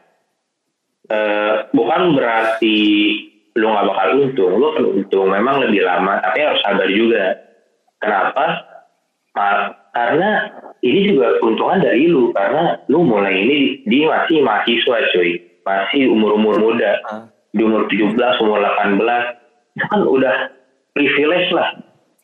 [1.07, 2.77] Eh, bukan berarti
[3.57, 4.69] lu nggak bakal untung lu
[5.01, 7.25] untung memang lebih lama tapi harus sabar juga.
[7.97, 8.45] Kenapa
[9.97, 10.31] karena
[10.85, 15.41] ini juga keuntungan dari lu karena lu mulai ini di masih mahasiswa cuy.
[15.67, 17.01] Masih umur umur muda.
[17.09, 17.25] Ah.
[17.57, 19.01] di umur 17 umur 18
[19.81, 20.53] itu kan udah
[20.93, 21.73] privilege lah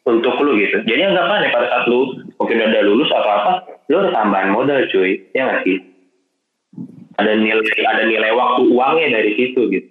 [0.05, 0.85] untuk lu gitu.
[0.85, 3.53] Jadi anggapannya pada saat lu mungkin udah lulus atau apa
[3.89, 5.25] lu ada tambahan modal cuy.
[5.33, 5.81] Ya nggak sih?
[7.17, 9.89] Ada nilai ada nilai waktu uangnya dari situ gitu.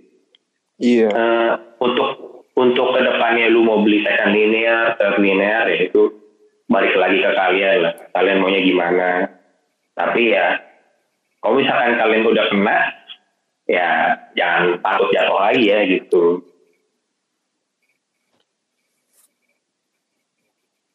[0.77, 1.09] Iya.
[1.09, 2.09] Eh, untuk
[2.53, 6.20] untuk ke depannya lu mau beli second linear, third linear ya itu
[6.71, 7.93] balik lagi ke kalian lah.
[8.11, 9.09] Kalian maunya gimana?
[9.91, 10.55] Tapi ya,
[11.37, 12.79] kalau misalkan kalian udah kena,
[13.67, 13.89] ya
[14.33, 16.23] jangan takut jatuh lagi ya gitu.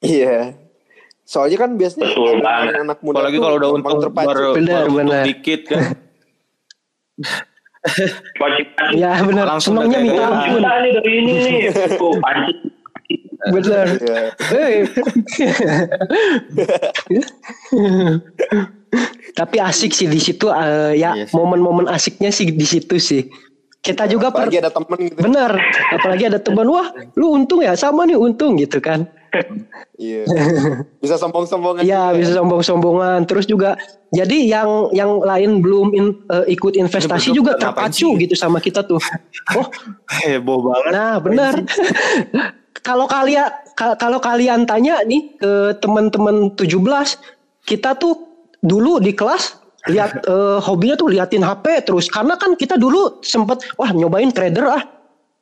[0.00, 0.54] Iya.
[1.26, 2.72] Soalnya kan biasanya Betul anak- banget.
[2.78, 4.26] anak muda Apalagi kalau udah untung terpacu.
[4.30, 5.82] baru, Benar, baru dikit kan.
[8.94, 9.46] Ya benar.
[9.58, 10.62] Senangnya minta ampun.
[10.62, 11.58] dari ini nih.
[13.52, 13.86] Benar.
[13.96, 14.20] Iya.
[19.36, 23.28] Tapi asik sih di situ eh, ya Iya momen-momen asiknya sih di situ sih.
[23.84, 25.20] Kita juga per, Apalagi ada temen gitu.
[25.22, 25.52] benar.
[25.94, 29.06] Apalagi ada teman wah lu untung ya sama nih untung gitu kan.
[30.00, 30.24] Iya.
[30.98, 31.84] Bisa sombong-sombongan.
[31.84, 32.18] Iya juga.
[32.18, 33.20] bisa sombong-sombongan.
[33.28, 33.76] Terus juga
[34.10, 38.82] jadi yang yang lain belum in- eh, ikut investasi Ini juga terpacu gitu sama kita
[38.82, 38.98] tuh.
[39.54, 39.66] Oh
[40.24, 40.90] Heboh banget.
[40.90, 41.52] Nah, benar.
[42.82, 46.66] kalau kalian ka- kalau kalian tanya nih ke teman-teman 17,
[47.68, 48.14] kita tuh
[48.64, 53.62] dulu di kelas lihat eh, hobinya tuh liatin HP terus karena kan kita dulu sempet
[53.78, 54.84] wah nyobain trader ah.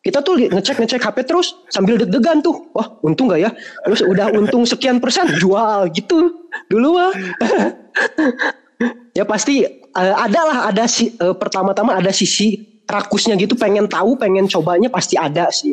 [0.04, 2.68] Kita tuh li- ngecek-ngecek HP terus sambil deg-degan tuh.
[2.76, 3.48] Wah, untung gak ya?
[3.88, 6.44] Terus udah untung sekian persen jual gitu.
[6.68, 7.08] Dulu mah.
[9.18, 14.20] ya pasti eh, ada lah ada si eh, pertama-tama ada sisi rakusnya gitu pengen tahu
[14.20, 15.72] pengen cobanya pasti ada sih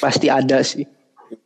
[0.00, 0.88] pasti ada sih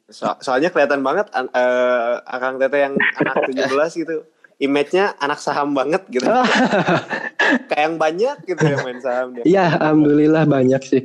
[0.07, 4.23] So- soalnya kelihatan banget an- eh, Akang Tete yang anak 17 gitu.
[4.57, 6.23] Image-nya anak saham banget gitu.
[7.69, 9.43] Kayak yang banyak gitu yang main saham dia.
[9.45, 11.03] ya alhamdulillah banyak sih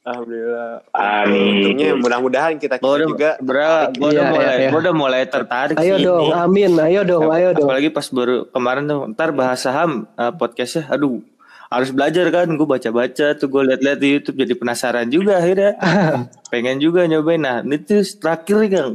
[0.00, 0.88] Alhamdulillah.
[0.90, 1.52] Amin.
[1.60, 4.70] Untungnya mudah-mudahan kita, kita udah, juga bro, udah Iya, mulai, iya, iya.
[4.72, 6.32] udah mulai tertarik ayo sih dong ini.
[6.34, 10.88] amin ayo dong ayo dong Apalagi pas baru kemarin tuh, ntar bahas saham eh, podcastnya,
[10.88, 11.20] aduh
[11.68, 15.76] harus belajar kan, gue baca-baca tuh gue liat-liat di YouTube jadi penasaran juga akhirnya,
[16.52, 17.40] pengen juga nyobain.
[17.40, 18.92] Nah ini tuh terakhir nih Kang,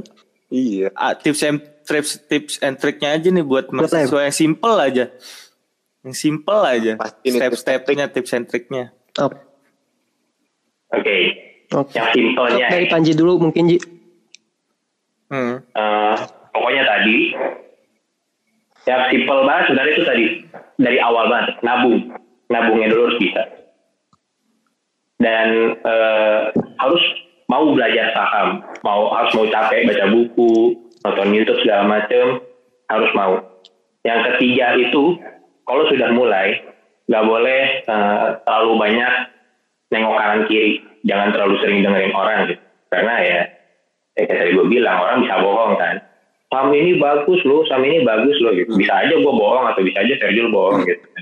[0.50, 0.88] Iya.
[0.98, 5.06] Ah, tips and tips tips and triknya aja nih buat mahasiswa yang simple aja,
[6.02, 8.90] yang simple aja, Pasti nih step-stepnya tips and triknya.
[10.94, 11.18] Oke,
[11.74, 11.94] oke.
[11.94, 13.78] yang simpelnya dari Panji dulu mungkin Ji.
[15.30, 15.62] Hmm.
[15.62, 16.16] Eh,
[16.54, 17.18] pokoknya tadi
[18.86, 20.26] yang simple banget sebenarnya itu tadi.
[20.74, 22.02] Dari awal banget nabung
[22.52, 23.44] nabungnya dulu harus bisa.
[25.22, 26.42] Dan eh,
[26.82, 27.04] harus
[27.48, 32.44] mau belajar saham mau harus mau capek baca buku nonton YouTube segala macem
[32.92, 33.40] harus mau.
[34.04, 35.16] Yang ketiga itu
[35.64, 36.60] kalau sudah mulai
[37.08, 39.14] nggak boleh eh, terlalu banyak
[39.94, 40.82] nengok kanan kiri.
[41.04, 42.64] Jangan terlalu sering dengerin orang gitu.
[42.92, 43.42] Karena ya
[44.14, 45.96] ya kayak tadi gue bilang orang bisa bohong kan.
[46.54, 48.72] Saham ini bagus loh saham ini bagus loh gitu.
[48.76, 51.13] Bisa aja gue bohong atau bisa aja Sergio bohong gitu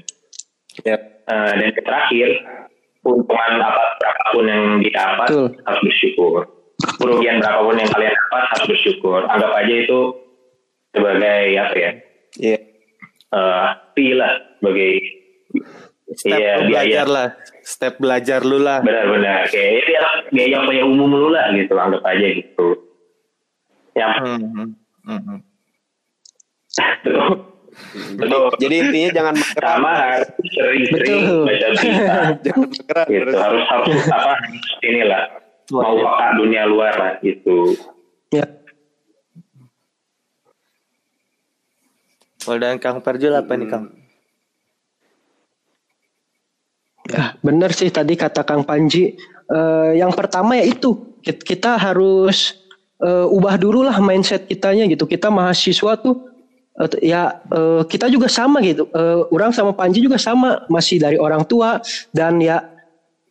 [0.81, 1.01] Yep.
[1.23, 2.29] Eh, dan yang terakhir
[2.97, 5.47] keuntungan apa berapapun yang didapat Betul.
[5.61, 6.41] harus bersyukur
[6.97, 9.99] kerugian berapapun yang kalian dapat harus bersyukur anggap aja itu
[10.91, 11.21] sebagai
[11.57, 11.91] apa ya
[12.33, 12.57] Iya.
[13.31, 14.93] eh fee lah sebagai
[16.11, 17.03] Step Iya, lu belajar biaya.
[17.07, 17.27] lah,
[17.61, 18.79] step belajar lu lah.
[18.81, 22.67] benar-benar kayak itu ya biaya punya umum lu lah gitu anggap aja gitu
[23.93, 24.69] yang Hmm, hmm,
[25.05, 25.39] hmm, hmm.
[27.91, 29.71] Jadi, jadi intinya jangan mageran.
[29.71, 31.41] sama harus sering-sering Betul.
[31.43, 33.05] baca berita jangan mageran.
[33.05, 34.33] gitu Terus, harus harus apa
[34.81, 35.23] inilah
[35.69, 37.57] mau peka dunia luar lah gitu
[38.29, 38.47] Ya.
[42.39, 43.91] Kalau dan Kang Perjul apa nih Kang?
[47.03, 49.19] Ya, benar sih tadi kata Kang Panji.
[49.45, 52.55] Eh, yang pertama ya itu Kit- kita harus
[52.97, 55.03] eh, ubah dulu lah mindset kitanya gitu.
[55.03, 56.30] Kita mahasiswa tuh
[56.79, 58.87] eh, ya eh, kita juga sama gitu.
[58.91, 61.81] Eh, orang sama Panji juga sama, masih dari orang tua
[62.15, 62.63] dan ya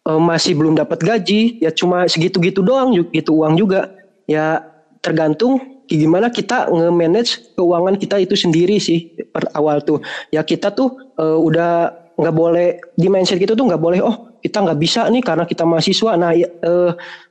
[0.04, 1.62] eh, masih belum dapat gaji.
[1.62, 3.92] Ya cuma segitu-gitu doang gitu uang juga.
[4.28, 4.64] Ya
[5.00, 10.04] tergantung gimana kita nge-manage keuangan kita itu sendiri sih per awal tuh.
[10.28, 12.68] Ya kita tuh eh, udah nggak boleh
[13.00, 16.36] di mindset gitu tuh nggak boleh oh kita nggak bisa nih karena kita mahasiswa nah
[16.36, 16.44] ya,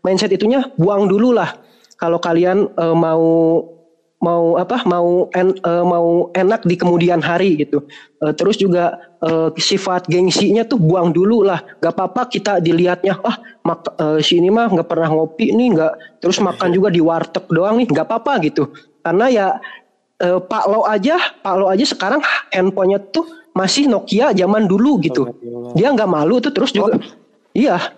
[0.02, 1.54] mindset itunya buang dulu lah
[2.00, 3.28] kalau kalian eh, mau
[4.20, 7.88] mau apa mau en, eh, mau enak di kemudian hari gitu.
[8.20, 11.64] Eh, terus juga eh, sifat gengsinya tuh buang dulu lah.
[11.80, 15.94] Nggak apa-apa kita dilihatnya ah mak eh, si ini mah nggak pernah ngopi nih nggak.
[16.20, 18.68] Terus makan juga di warteg doang nih nggak apa-apa gitu.
[19.00, 19.48] Karena ya
[20.20, 22.20] eh, Pak Lo aja Pak Lo aja sekarang
[22.52, 23.24] handphonenya tuh
[23.56, 25.32] masih Nokia zaman dulu gitu.
[25.80, 27.00] Dia nggak malu tuh terus juga
[27.56, 27.96] iya.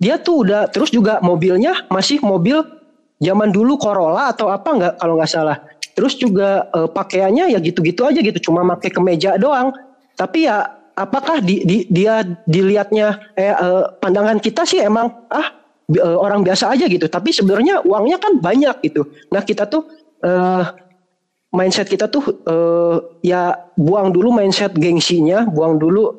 [0.00, 2.60] Dia tuh udah terus juga mobilnya masih mobil
[3.22, 5.56] zaman dulu Corolla atau apa nggak kalau nggak salah
[5.94, 9.70] terus juga eh, pakaiannya ya gitu-gitu aja gitu cuma pakai kemeja doang
[10.18, 10.66] tapi ya
[10.98, 15.48] apakah di, di- dia dilihatnya eh, eh, pandangan kita sih emang ah
[15.86, 19.86] bi- eh, orang biasa aja gitu tapi sebenarnya uangnya kan banyak gitu nah kita tuh
[21.52, 22.22] mindset kita tuh
[23.20, 26.14] ya buang dulu mindset gengsinya, buang dulu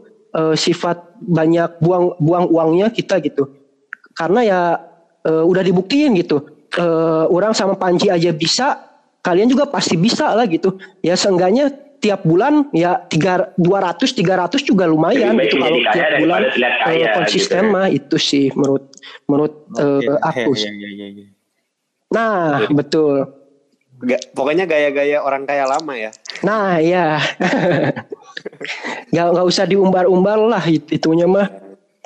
[0.54, 3.48] sifat banyak buang buang uangnya kita gitu.
[4.14, 4.60] Karena ya
[5.26, 6.44] udah dibuktiin gitu.
[6.74, 8.82] Eh, orang sama Panji aja bisa,
[9.22, 10.74] kalian juga pasti bisa lah gitu.
[11.06, 11.70] Ya seenggaknya
[12.02, 16.74] tiap bulan ya tiga 200 300 juga lumayan Lebih baik gitu kalau tiap bulan eh,
[16.84, 17.72] kaya, konsisten gitu ya.
[17.72, 18.84] mah itu sih menurut
[19.24, 20.52] menurut eh, Oke, aku.
[20.52, 21.26] iya, iya, iya, iya.
[22.12, 23.24] Nah, betul.
[24.04, 26.12] Ga- pokoknya gaya-gaya orang kaya lama ya.
[26.44, 27.22] Nah ya
[29.14, 31.48] nggak nggak usah diumbar-umbar lah it- itunya mah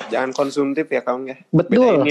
[0.06, 1.36] Jangan konsumtif ya kawan ya.
[1.50, 2.06] Betul.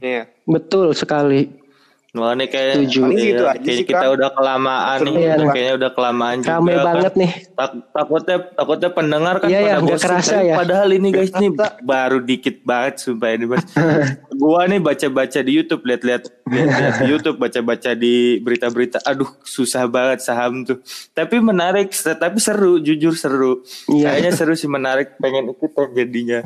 [0.00, 0.24] Ya.
[0.48, 1.67] betul sekali
[2.08, 2.88] Wah ini kayak.
[2.88, 4.16] Paling iya, gitu aja sih, kita Kang.
[4.16, 6.52] udah kelamaan nih, Iya, udah kayaknya udah kelamaan juga.
[6.56, 6.84] rame kan.
[6.88, 10.54] banget nih Tak- takutnya takutnya pendengar kan Iya, iya, pada nggak bosan, kerasa ya.
[10.56, 11.50] Padahal ini guys nih
[11.82, 13.64] baru dikit banget sumpah ini mas.
[14.40, 16.58] Gua nih baca-baca di YouTube lihat-lihat di
[17.04, 19.04] YouTube baca-baca di berita-berita.
[19.04, 20.80] Aduh susah banget saham tuh.
[21.12, 23.60] Tapi menarik, tapi seru, jujur seru.
[23.86, 24.16] Iya.
[24.16, 26.40] Kayaknya seru sih menarik, pengen ikutan jadinya.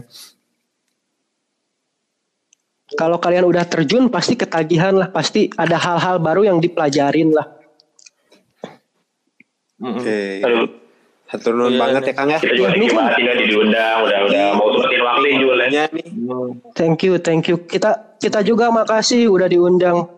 [2.93, 7.47] Kalau kalian udah terjun pasti ketagihan lah pasti ada hal-hal baru yang dipelajarin lah.
[9.83, 10.39] Oke.
[10.41, 10.69] Aduh,
[11.27, 12.09] Hatur nuhun Iya, banget nih.
[12.09, 12.39] ya Kang ya.
[12.39, 15.29] kita juga Ini thank you kan- banget juga diundang udah udah mau sempetin waktu.
[15.43, 16.07] Waktunya nih.
[16.77, 20.13] thank you thank you kita kita juga makasih udah diundang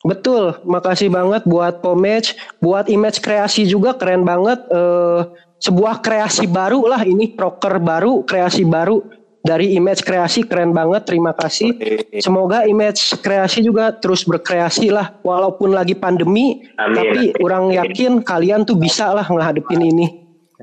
[0.00, 5.20] betul makasih banget buat Pomage buat image kreasi juga keren banget eh,
[5.60, 9.04] sebuah kreasi baru lah ini proker baru kreasi baru
[9.40, 11.72] dari image kreasi keren banget terima kasih.
[12.20, 16.94] Semoga image kreasi juga terus berkreasi lah walaupun lagi pandemi Amin.
[16.96, 20.06] tapi orang yakin kalian tuh bisa lah ngehadepin ini.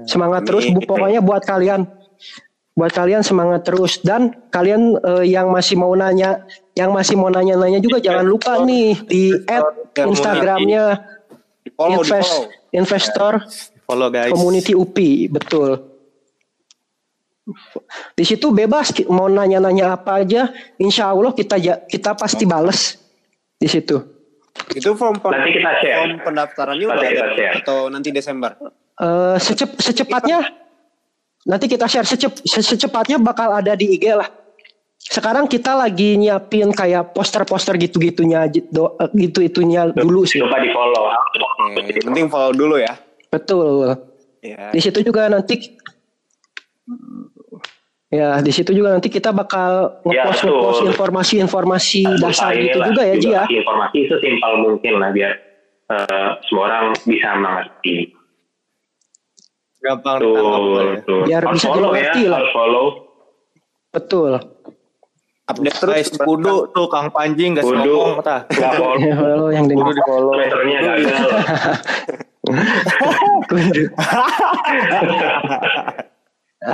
[0.06, 1.90] Semangat terus bu, pokoknya buat kalian.
[2.78, 6.46] Buat kalian semangat terus dan kalian eh, yang masih mau nanya
[6.78, 11.02] yang masih mau nanya-nanya juga jangan lupa nih di add Instagramnya
[11.66, 12.46] Di follow, di invest follow.
[12.78, 13.34] investor
[13.90, 14.30] Follow guys.
[14.30, 15.97] community UPI betul.
[18.12, 21.56] Di situ bebas mau nanya-nanya apa aja, insya Allah kita
[21.86, 23.00] kita pasti bales
[23.56, 23.96] di situ.
[24.70, 25.98] Itu form Nanti kita share.
[26.02, 27.54] form pendaftarannya Nanti udah kita ada share.
[27.62, 28.52] atau nanti Desember.
[28.98, 30.44] Eh, secep- secepatnya
[31.44, 34.28] nanti kita share secep- se- secepatnya bakal ada di IG lah.
[34.98, 38.60] Sekarang kita lagi nyiapin kayak poster-poster gitu-gitunya eh,
[39.16, 40.42] gitu itunya dulu sih.
[40.42, 41.06] Lupa di follow.
[41.70, 42.92] Oke, penting follow dulu ya.
[43.30, 43.94] Betul.
[44.42, 44.74] Ya.
[44.74, 45.78] Di situ juga nanti
[48.08, 50.56] ya di situ juga nanti kita bakal Ya, ngepost betul.
[50.56, 53.44] ngepost informasi-informasi dasar gitu juga ya Ji ya.
[53.44, 55.34] informasi sesimpel mungkin lah biar
[55.88, 58.16] eh, semua orang bisa mengerti.
[59.78, 61.00] Gampang Tuh, ya.
[61.04, 61.22] tuh.
[61.24, 62.38] Biar Harus bisa follow ya, dimengerti lah.
[62.38, 62.86] harus follow.
[63.90, 64.32] Betul.
[65.48, 65.96] Update terus.
[65.96, 67.88] Guys, kudu tuh Kang Panji nggak Kudu.
[67.88, 68.44] ngomong tah.
[68.48, 69.48] Nggak follow.
[69.48, 70.34] Ya, yang di follow.
[70.34, 71.30] Twitternya gagal.
[73.48, 73.84] Kudu.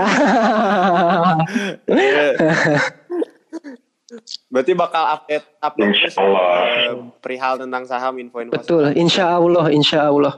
[4.54, 6.46] Berarti bakal update update Insya terus Allah.
[6.70, 8.54] eh, perihal tentang saham info-info.
[8.54, 10.38] Betul, insya Allah, insya Allah.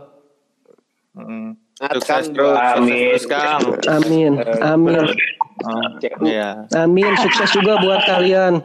[1.16, 1.56] Mm.
[1.76, 3.04] Sukses kan bro, gua- sukses Amin.
[3.12, 3.62] terus Kang.
[3.92, 4.32] Amin,
[4.64, 5.04] amin,
[5.56, 5.82] Oh.
[6.22, 6.68] Iya.
[6.78, 7.16] amin.
[7.18, 8.60] Sukses juga buat kalian.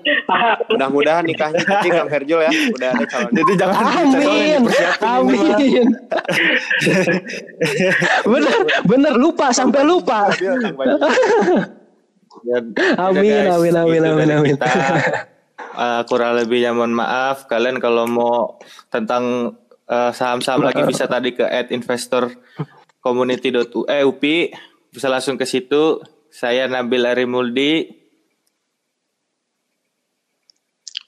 [0.69, 2.51] Mudah-mudahan nikahnya nanti Kang Herjul ya.
[2.51, 3.31] Udah ada calon.
[3.33, 4.59] Jadi jangan Amin,
[5.01, 5.87] amin.
[8.23, 8.55] bener,
[8.85, 10.31] bener lupa sampai lupa.
[10.31, 10.97] Kang Baju.
[12.97, 14.55] Amin, amin, amin, amin, amin.
[14.57, 14.71] Kita,
[15.73, 17.47] uh, kurang lebihnya mohon maaf.
[17.47, 18.59] Kalian kalau mau
[18.89, 19.55] tentang
[19.87, 22.33] uh, saham-saham lagi bisa tadi ke at investor
[23.01, 23.49] community
[23.89, 24.53] eh, UPI
[24.93, 26.01] bisa langsung ke situ.
[26.31, 28.01] Saya Nabil Arimuldi.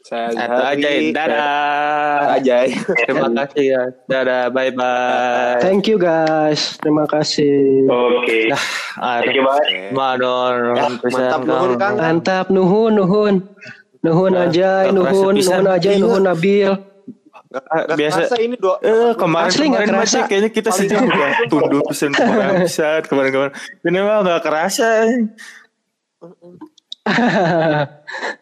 [0.02, 0.74] Saya Itu aja.
[0.76, 1.14] Zahri.
[1.14, 2.36] Dadah.
[2.36, 2.56] Aja.
[3.06, 3.82] Terima kasih ya.
[4.10, 4.42] Dadah.
[4.50, 5.62] Bye bye.
[5.62, 7.86] Thank you guys, terima kasih.
[7.86, 8.50] Oke.
[8.98, 9.24] Aduh.
[9.24, 9.66] Thank you banget.
[9.94, 10.54] Madon,
[11.06, 11.94] mantap nuhun, Kang.
[11.96, 13.34] Mantap, nuhun, nuhun.
[14.02, 16.91] Nuhun Nah, aja, nuhun, nuhun aja, nuhun Nabil.
[17.52, 18.34] Gak, Ah, gak biasa.
[18.38, 18.80] ini dua.
[18.80, 20.02] Eh kemarin Asli nggak kemarin kerasa.
[20.02, 23.52] masih kayaknya kita sejam udah tunduk pesen kemarin pisan kemarin kemarin.
[23.82, 24.88] Ini mah nggak kerasa.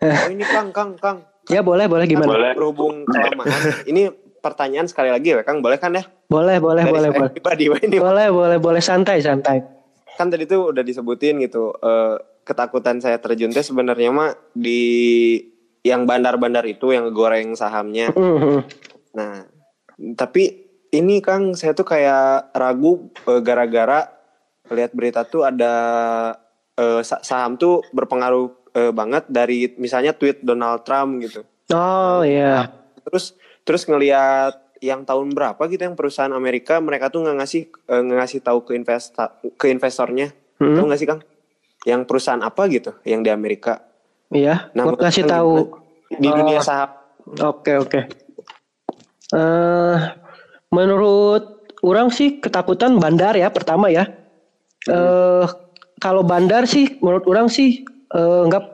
[0.01, 1.19] Oh ini Kang, Kang, Kang.
[1.47, 2.29] ya boleh, boleh gimana?
[2.29, 2.53] Boleh.
[2.55, 3.49] Berhubung kelamaan.
[3.85, 6.05] ini pertanyaan sekali lagi ya Kang, boleh kan ya?
[6.27, 7.31] Boleh, boleh, Dari boleh, boleh.
[7.33, 9.59] pribadi wah, ini Boleh, boleh, boleh santai, santai.
[10.13, 15.41] kan tadi tuh udah disebutin gitu eh, ketakutan saya terjun teh sebenarnya mah di
[15.81, 18.13] yang bandar-bandar itu yang goreng sahamnya.
[18.13, 18.61] Mhm.
[19.13, 19.47] Nah,
[20.15, 20.43] tapi
[20.89, 24.11] ini Kang saya tuh kayak ragu eh, gara-gara
[24.69, 25.75] lihat berita tuh ada
[26.75, 31.43] eh, sa- saham tuh berpengaruh eh, banget dari misalnya tweet Donald Trump gitu.
[31.71, 32.71] Oh iya.
[33.03, 38.01] Terus terus ngelihat yang tahun berapa gitu yang perusahaan Amerika mereka tuh nggak ngasih eh,
[38.01, 40.33] nggak ngasih tahu ke investa ke investornya.
[40.57, 40.75] Hmm.
[40.75, 41.21] Tahu nggak sih Kang?
[41.83, 43.81] Yang perusahaan apa gitu yang di Amerika.
[44.31, 45.53] Iya, Nah, mau menurut kasih Kang tahu.
[46.13, 46.63] di dunia Oh.
[46.63, 46.91] saham.
[47.41, 47.99] Oke, oke.
[49.31, 49.97] Eh,
[50.75, 54.11] menurut orang sih ketakutan bandar ya pertama ya.
[54.91, 55.47] Eh
[56.01, 58.65] kalau bandar sih menurut orang sih eh, nggak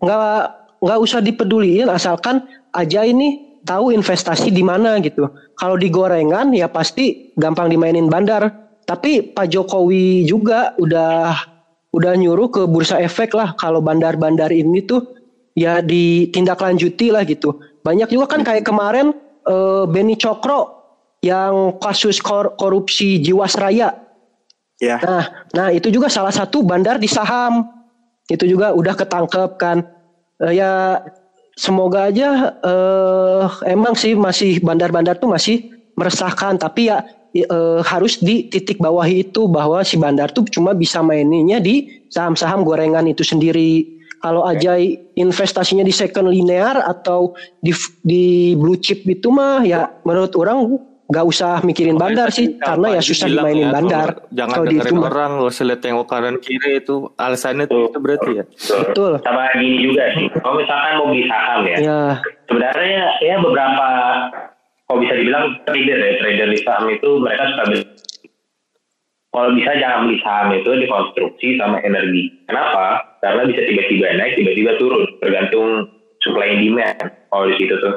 [0.00, 0.42] nggak
[0.80, 5.28] nggak usah dipeduliin asalkan aja ini tahu investasi di mana gitu.
[5.58, 8.48] Kalau di gorengan ya pasti gampang dimainin bandar.
[8.86, 11.34] Tapi Pak Jokowi juga udah
[11.90, 15.02] udah nyuruh ke bursa efek lah kalau bandar-bandar ini tuh
[15.58, 17.58] ya ditindaklanjuti lah gitu.
[17.82, 19.10] Banyak juga kan kayak kemarin
[19.46, 20.76] eh, Beni Cokro
[21.24, 23.94] yang kasus kor- korupsi Jiwasraya.
[24.76, 25.00] Ya.
[25.00, 25.24] Nah,
[25.56, 27.64] nah itu juga salah satu bandar di saham.
[28.28, 29.86] Itu juga udah ketangkep kan.
[30.44, 31.00] Eh, ya
[31.56, 37.00] semoga aja eh, emang sih masih bandar-bandar tuh masih meresahkan tapi ya
[37.32, 42.62] eh, harus di titik bawahi itu bahwa si bandar tuh cuma bisa maininnya di saham-saham
[42.62, 43.95] gorengan itu sendiri.
[44.26, 44.74] Kalau aja
[45.14, 47.70] investasinya di second linear atau di
[48.02, 50.66] di blue chip itu mah ya menurut orang
[51.06, 54.08] nggak usah mikirin bandar sih karena ya susah dimainin ya, bandar.
[54.18, 57.94] kalau Jangan Kalau di itu dengerin orang, lo lihat yang kanan kiri itu alasannya tuh
[57.94, 58.44] itu berarti ya.
[58.82, 59.12] Betul.
[59.22, 60.26] Sama gini juga sih.
[60.34, 62.02] Kalau misalkan mau beli saham ya, Ya,
[62.50, 63.86] sebenarnya ya beberapa
[64.90, 67.82] kalau bisa dibilang trader ya trader di saham itu mereka suka beli
[69.36, 72.32] kalau bisa jangan beli saham itu dikonstruksi sama energi.
[72.48, 73.04] Kenapa?
[73.20, 75.04] Karena bisa tiba-tiba naik tiba-tiba turun.
[75.20, 75.92] Tergantung
[76.24, 77.04] supply and demand.
[77.28, 77.94] Kalau di situ tuh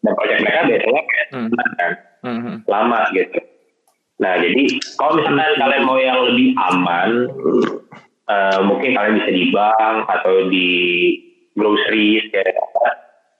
[0.00, 1.52] dan proyek mereka biasanya Hmm.
[1.76, 1.92] kan?
[2.24, 2.54] Mhm.
[2.64, 3.36] lama gitu.
[4.18, 4.62] Nah jadi
[4.96, 7.10] kalau misalkan kalian mau yang lebih aman
[8.32, 10.68] eh, mungkin kalian bisa di bank atau di
[12.32, 12.86] kayak apa,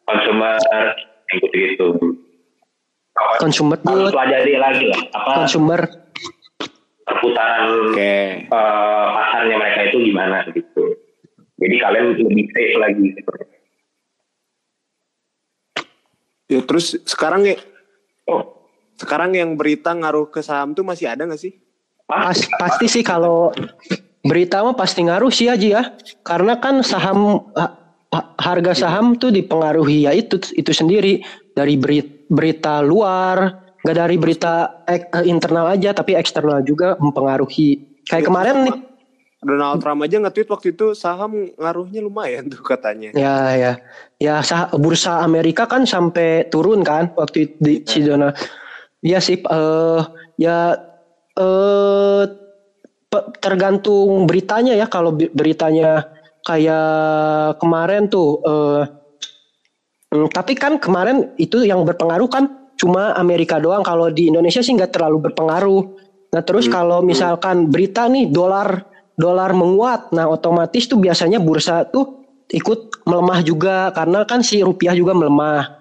[0.05, 0.89] consumer yang
[1.33, 1.89] gitu-gitu.
[3.41, 5.81] Consumer good, pelajari lagi lah apa consumer.
[7.09, 8.45] Perputaran Oke.
[8.45, 10.85] eh, pasarnya mereka itu gimana gitu
[11.59, 13.31] jadi kalian lebih safe lagi gitu.
[16.49, 17.59] Ya terus sekarang ya
[18.31, 18.63] oh
[18.97, 21.55] sekarang yang berita ngaruh ke saham tuh masih ada nggak sih?
[22.09, 23.53] Pas, pasti sih kalau
[24.25, 25.83] berita mah pasti ngaruh sih aja ya.
[26.25, 27.77] Karena kan saham ha-
[28.15, 31.21] ha- harga saham tuh dipengaruhi ya itu itu sendiri
[31.53, 37.81] dari berita, berita luar, nggak dari berita ek- eh, internal aja tapi eksternal juga mempengaruhi.
[38.05, 38.77] Kayak kemarin nih
[39.41, 43.17] Donald Trump aja nge-tweet waktu itu saham ngaruhnya lumayan tuh katanya.
[43.17, 43.73] Ya ya
[44.21, 48.37] ya sah- bursa Amerika kan sampai turun kan waktu itu di si Donald.
[49.01, 50.01] Iya sih eh
[50.37, 50.77] ya
[51.33, 52.23] eh
[53.09, 56.05] pe- tergantung beritanya ya kalau beritanya
[56.45, 58.83] kayak kemarin tuh eh
[60.13, 64.73] mm, tapi kan kemarin itu yang berpengaruh kan cuma Amerika doang kalau di Indonesia sih
[64.73, 65.83] nggak terlalu berpengaruh.
[66.33, 68.87] Nah terus kalau misalkan berita nih dolar
[69.19, 74.95] dolar menguat, nah otomatis tuh biasanya bursa tuh ikut melemah juga karena kan si rupiah
[74.95, 75.75] juga melemah.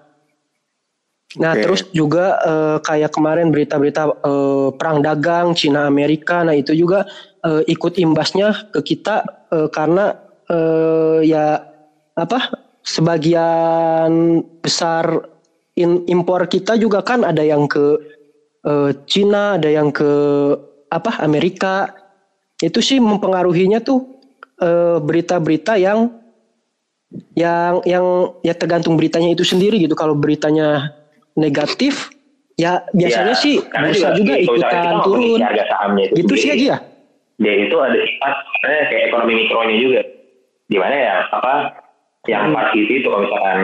[1.38, 1.62] Nah Oke.
[1.62, 7.06] terus juga eh, kayak kemarin berita-berita eh, perang dagang Cina Amerika, nah itu juga
[7.46, 9.22] eh, ikut imbasnya ke kita
[9.54, 10.18] eh, karena
[10.50, 11.62] eh, ya
[12.18, 12.40] apa
[12.82, 15.37] sebagian besar
[15.78, 18.02] in- impor kita juga kan ada yang ke
[18.64, 20.10] eh, Cina, ada yang ke
[20.90, 21.94] apa Amerika.
[22.58, 24.02] Itu sih mempengaruhinya tuh
[24.58, 26.10] eh, berita-berita yang
[27.38, 28.06] yang yang
[28.42, 29.94] ya tergantung beritanya itu sendiri gitu.
[29.94, 30.92] Kalau beritanya
[31.38, 32.10] negatif
[32.58, 35.38] ya biasanya Ya, sih bursa juga misalnya ikutan turun.
[35.38, 36.78] harga sahamnya itu Gitu sih aja ya.
[37.38, 38.34] dia itu ada sifat
[38.66, 40.02] kayak ekonomi mikronya juga
[40.66, 41.54] di mana ya apa
[42.26, 42.58] yang Hmm.
[42.58, 43.60] pasti itu kalau misalkan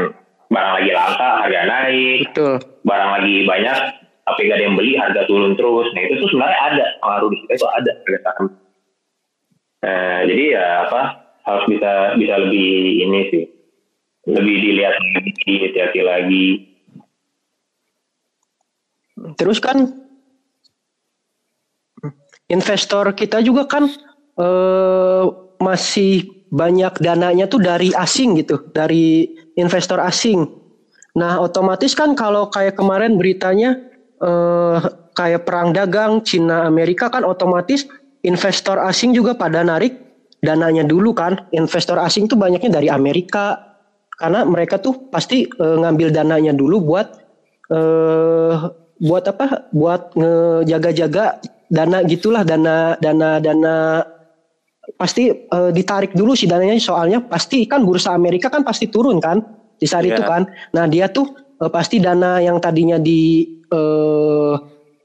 [0.53, 2.19] barang lagi langka harga naik.
[2.29, 2.55] Betul.
[2.83, 3.77] barang lagi banyak
[4.23, 5.87] tapi gak ada yang beli harga turun terus.
[5.91, 6.85] Nah itu tuh sebenarnya ada.
[7.03, 8.47] Pengaruh di kita itu ada harga saham
[9.83, 11.01] Nah, jadi ya apa
[11.43, 12.71] harus bisa bisa lebih
[13.03, 13.43] ini sih.
[14.31, 16.47] Lebih dilihat lagi hati-hati lagi.
[19.35, 19.91] Terus kan
[22.47, 23.91] investor kita juga kan
[24.39, 25.23] eh,
[25.59, 29.25] masih banyak dananya tuh dari asing gitu, dari
[29.57, 30.45] investor asing.
[31.17, 33.73] Nah, otomatis kan kalau kayak kemarin beritanya
[34.21, 34.77] eh,
[35.17, 37.89] kayak perang dagang Cina Amerika kan otomatis
[38.21, 39.97] investor asing juga pada narik
[40.45, 41.49] dananya dulu kan.
[41.49, 43.73] Investor asing tuh banyaknya dari Amerika
[44.13, 47.07] karena mereka tuh pasti eh, ngambil dananya dulu buat
[47.73, 48.55] eh
[49.01, 49.73] buat apa?
[49.73, 51.41] Buat ngejaga-jaga
[51.73, 53.75] dana gitulah dana dana dana
[54.93, 56.75] pasti eh, ditarik dulu sih dananya.
[56.77, 59.39] Soalnya pasti kan bursa Amerika kan pasti turun kan
[59.75, 60.19] di saat Iya.
[60.19, 60.43] itu kan.
[60.75, 61.27] Nah, dia tuh
[61.59, 64.53] eh, pasti dana yang tadinya di eh,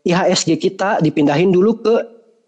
[0.05, 1.95] IHSG kita dipindahin dulu ke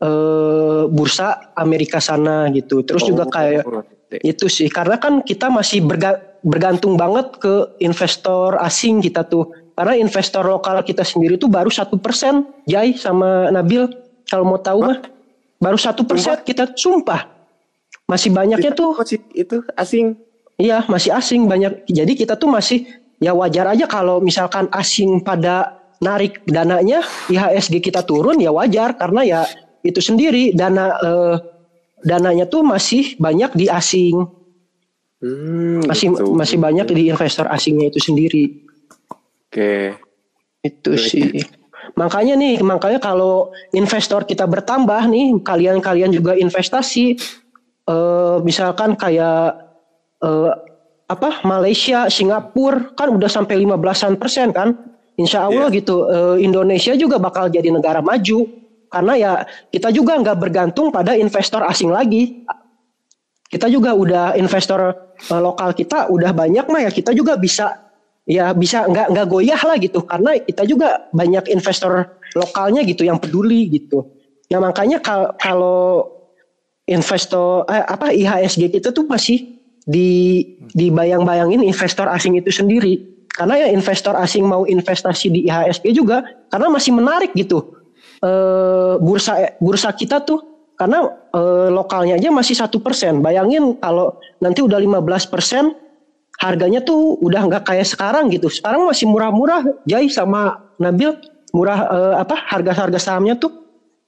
[0.01, 2.83] eh, bursa Amerika sana gitu.
[2.83, 3.64] Terus juga Oh, kayak
[4.22, 4.66] itu sih.
[4.66, 9.47] Karena kan kita masih berga- bergantung banget ke investor asing kita tuh.
[9.76, 13.87] Karena investor lokal kita sendiri tuh baru satu persen Jai sama Nabil.
[14.26, 14.99] Kalau mau tahu mah
[15.61, 17.28] baru satu persen kita sumpah.
[18.08, 18.96] Masih banyaknya tuh.
[18.96, 20.18] masih itu asing.
[20.58, 21.86] iya masih asing banyak.
[21.86, 22.88] Jadi kita tuh masih
[23.20, 28.96] ya wajar aja kalau misalkan asing pada narik dananya IHSG kita turun ya wajar.
[28.98, 29.40] Karena ya
[29.84, 31.36] itu sendiri dana eh,
[32.02, 34.16] dananya tuh masih banyak di asing.
[35.20, 36.32] Hmm, masih gitu.
[36.32, 38.44] masih banyak di investor asingnya itu sendiri.
[39.50, 39.96] Oke.
[40.61, 41.40] itu sih
[41.99, 47.16] makanya nih makanya kalau investor kita bertambah nih kalian-kalian juga investasi
[47.88, 49.57] eh, misalkan kayak
[50.22, 50.53] eh,
[51.11, 54.78] apa Malaysia Singapura kan udah sampai 15-an persen kan?
[55.18, 58.47] Insya Allah gitu eh, Indonesia juga bakal jadi negara maju.
[58.91, 59.32] Karena ya
[59.70, 62.47] kita juga nggak bergantung pada investor asing lagi.
[63.51, 67.89] Kita juga udah investor eh, lokal kita udah banyak mah ya kita juga bisa
[68.31, 70.07] ya bisa nggak nggak goyah lah gitu.
[70.07, 74.07] Karena kita juga banyak investor lokalnya gitu yang peduli gitu.
[74.47, 76.07] Ya makanya kal- kalau
[76.87, 83.26] investor eh, apa IHSG kita tuh masih di dibayang-bayangin investor asing itu sendiri.
[83.31, 87.74] Karena ya investor asing mau investasi di IHSG juga karena masih menarik gitu.
[88.22, 91.03] Eh, bursa bursa kita tuh karena
[91.35, 93.18] eh, lokalnya aja masih satu persen.
[93.22, 95.74] Bayangin kalau nanti udah 15 persen
[96.41, 98.49] harganya tuh udah nggak kayak sekarang gitu.
[98.49, 101.12] Sekarang masih murah-murah Jai sama Nabil.
[101.53, 103.53] Murah eh, apa harga-harga sahamnya tuh.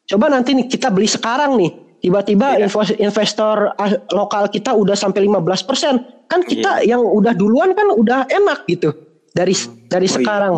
[0.09, 1.71] Coba nanti nih kita beli sekarang nih.
[2.03, 2.67] Tiba-tiba Iya.
[2.67, 6.03] invos- investor ah, lokal kita udah sampai 15 persen.
[6.27, 8.91] Kan kita yang udah duluan kan udah enak gitu.
[9.31, 9.55] Dari
[9.87, 10.17] dari Oh, iya.
[10.17, 10.55] sekarang.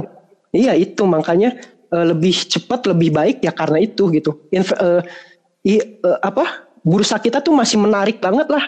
[0.55, 1.59] Iya itu makanya
[1.91, 4.47] eh, lebih cepat lebih baik ya karena itu gitu.
[4.49, 5.03] Inv- eh,
[5.67, 6.45] i- eh, apa
[6.81, 8.65] bursa kita tuh masih menarik banget lah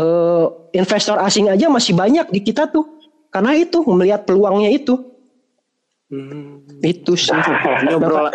[0.00, 2.88] Eh, investor asing aja masih banyak di kita tuh
[3.28, 4.96] karena itu melihat peluangnya itu
[6.06, 6.66] Hmm.
[6.80, 7.30] itu sih
[7.82, 8.34] Ini obrolan,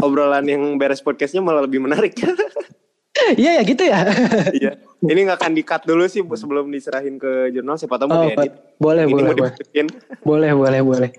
[0.00, 2.18] obrolan yang beres podcastnya malah lebih menarik.
[3.38, 4.02] iya ya gitu ya
[4.58, 4.74] Iya.
[5.00, 7.74] Ini nggak akan di-cut dulu sih Bu, sebelum diserahin ke jurnal.
[7.74, 8.50] Siapa tahu mau Oh, diedit.
[8.76, 9.86] boleh Ini boleh mau boleh dimasukin.
[10.20, 11.10] boleh boleh boleh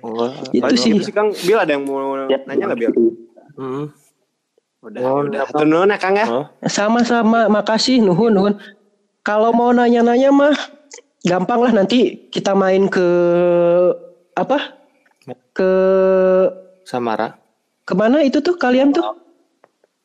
[0.52, 1.32] itu sih gitu sih Kang.
[1.32, 2.92] Bil ada yang mau nanya nggak Bil?
[3.54, 3.86] Hmm.
[4.82, 5.48] Udah, Oh, udah.
[5.64, 6.28] nuhun ya Kang ya.
[6.28, 8.54] Oh, sama-sama makasih nuhun nuhun
[9.24, 10.56] kalau mau nanya-nanya mah
[11.24, 13.08] gampang lah nanti kita main ke
[14.36, 14.76] apa
[15.56, 15.72] ke
[16.84, 17.40] Samara.
[17.88, 19.24] ke mana itu tuh kalian tuh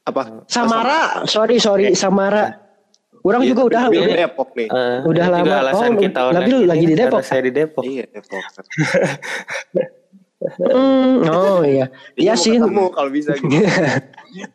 [0.06, 0.46] Apa?
[0.48, 2.56] Samara sorry sorry Samara
[3.26, 4.68] orang Iya, juga udah Bil udah, Depok nih.
[4.72, 5.54] Eh, Udah lama.
[5.60, 7.20] Alasan Oh, kita lagi ini di Depok.
[7.20, 7.82] Saya di Depok.
[7.84, 8.42] Iya Depok.
[10.38, 13.50] Hmm, oh iya iya sih Ketemu kalau bisa gitu.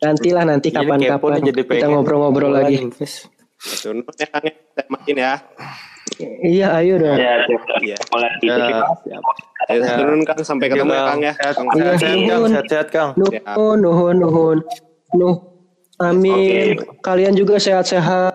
[0.02, 3.28] nantilah nanti kapan-kapan kita ngobrol-ngobrol lagi invest.
[3.64, 4.54] Atur nuhun ya Kang ya.
[4.92, 5.32] Makin ya.
[6.44, 7.16] Iya, ayo dong.
[7.16, 7.62] Ya, siap.
[7.80, 7.96] Iya.
[8.12, 9.18] Mulai Ya.
[9.72, 11.32] Ayo turun Kang sampai ketemu ya Kang ya.
[11.34, 11.66] Sehat, Kang.
[11.74, 12.28] Iya, sehat, nuhun.
[12.28, 12.52] Kang.
[12.52, 13.10] Sehat-sehat, Kang.
[13.18, 14.58] Nuhun, nuhun, nuhun.
[15.16, 15.36] Nuh.
[15.98, 16.78] Amin.
[17.02, 18.32] Kalian juga sehat-sehat.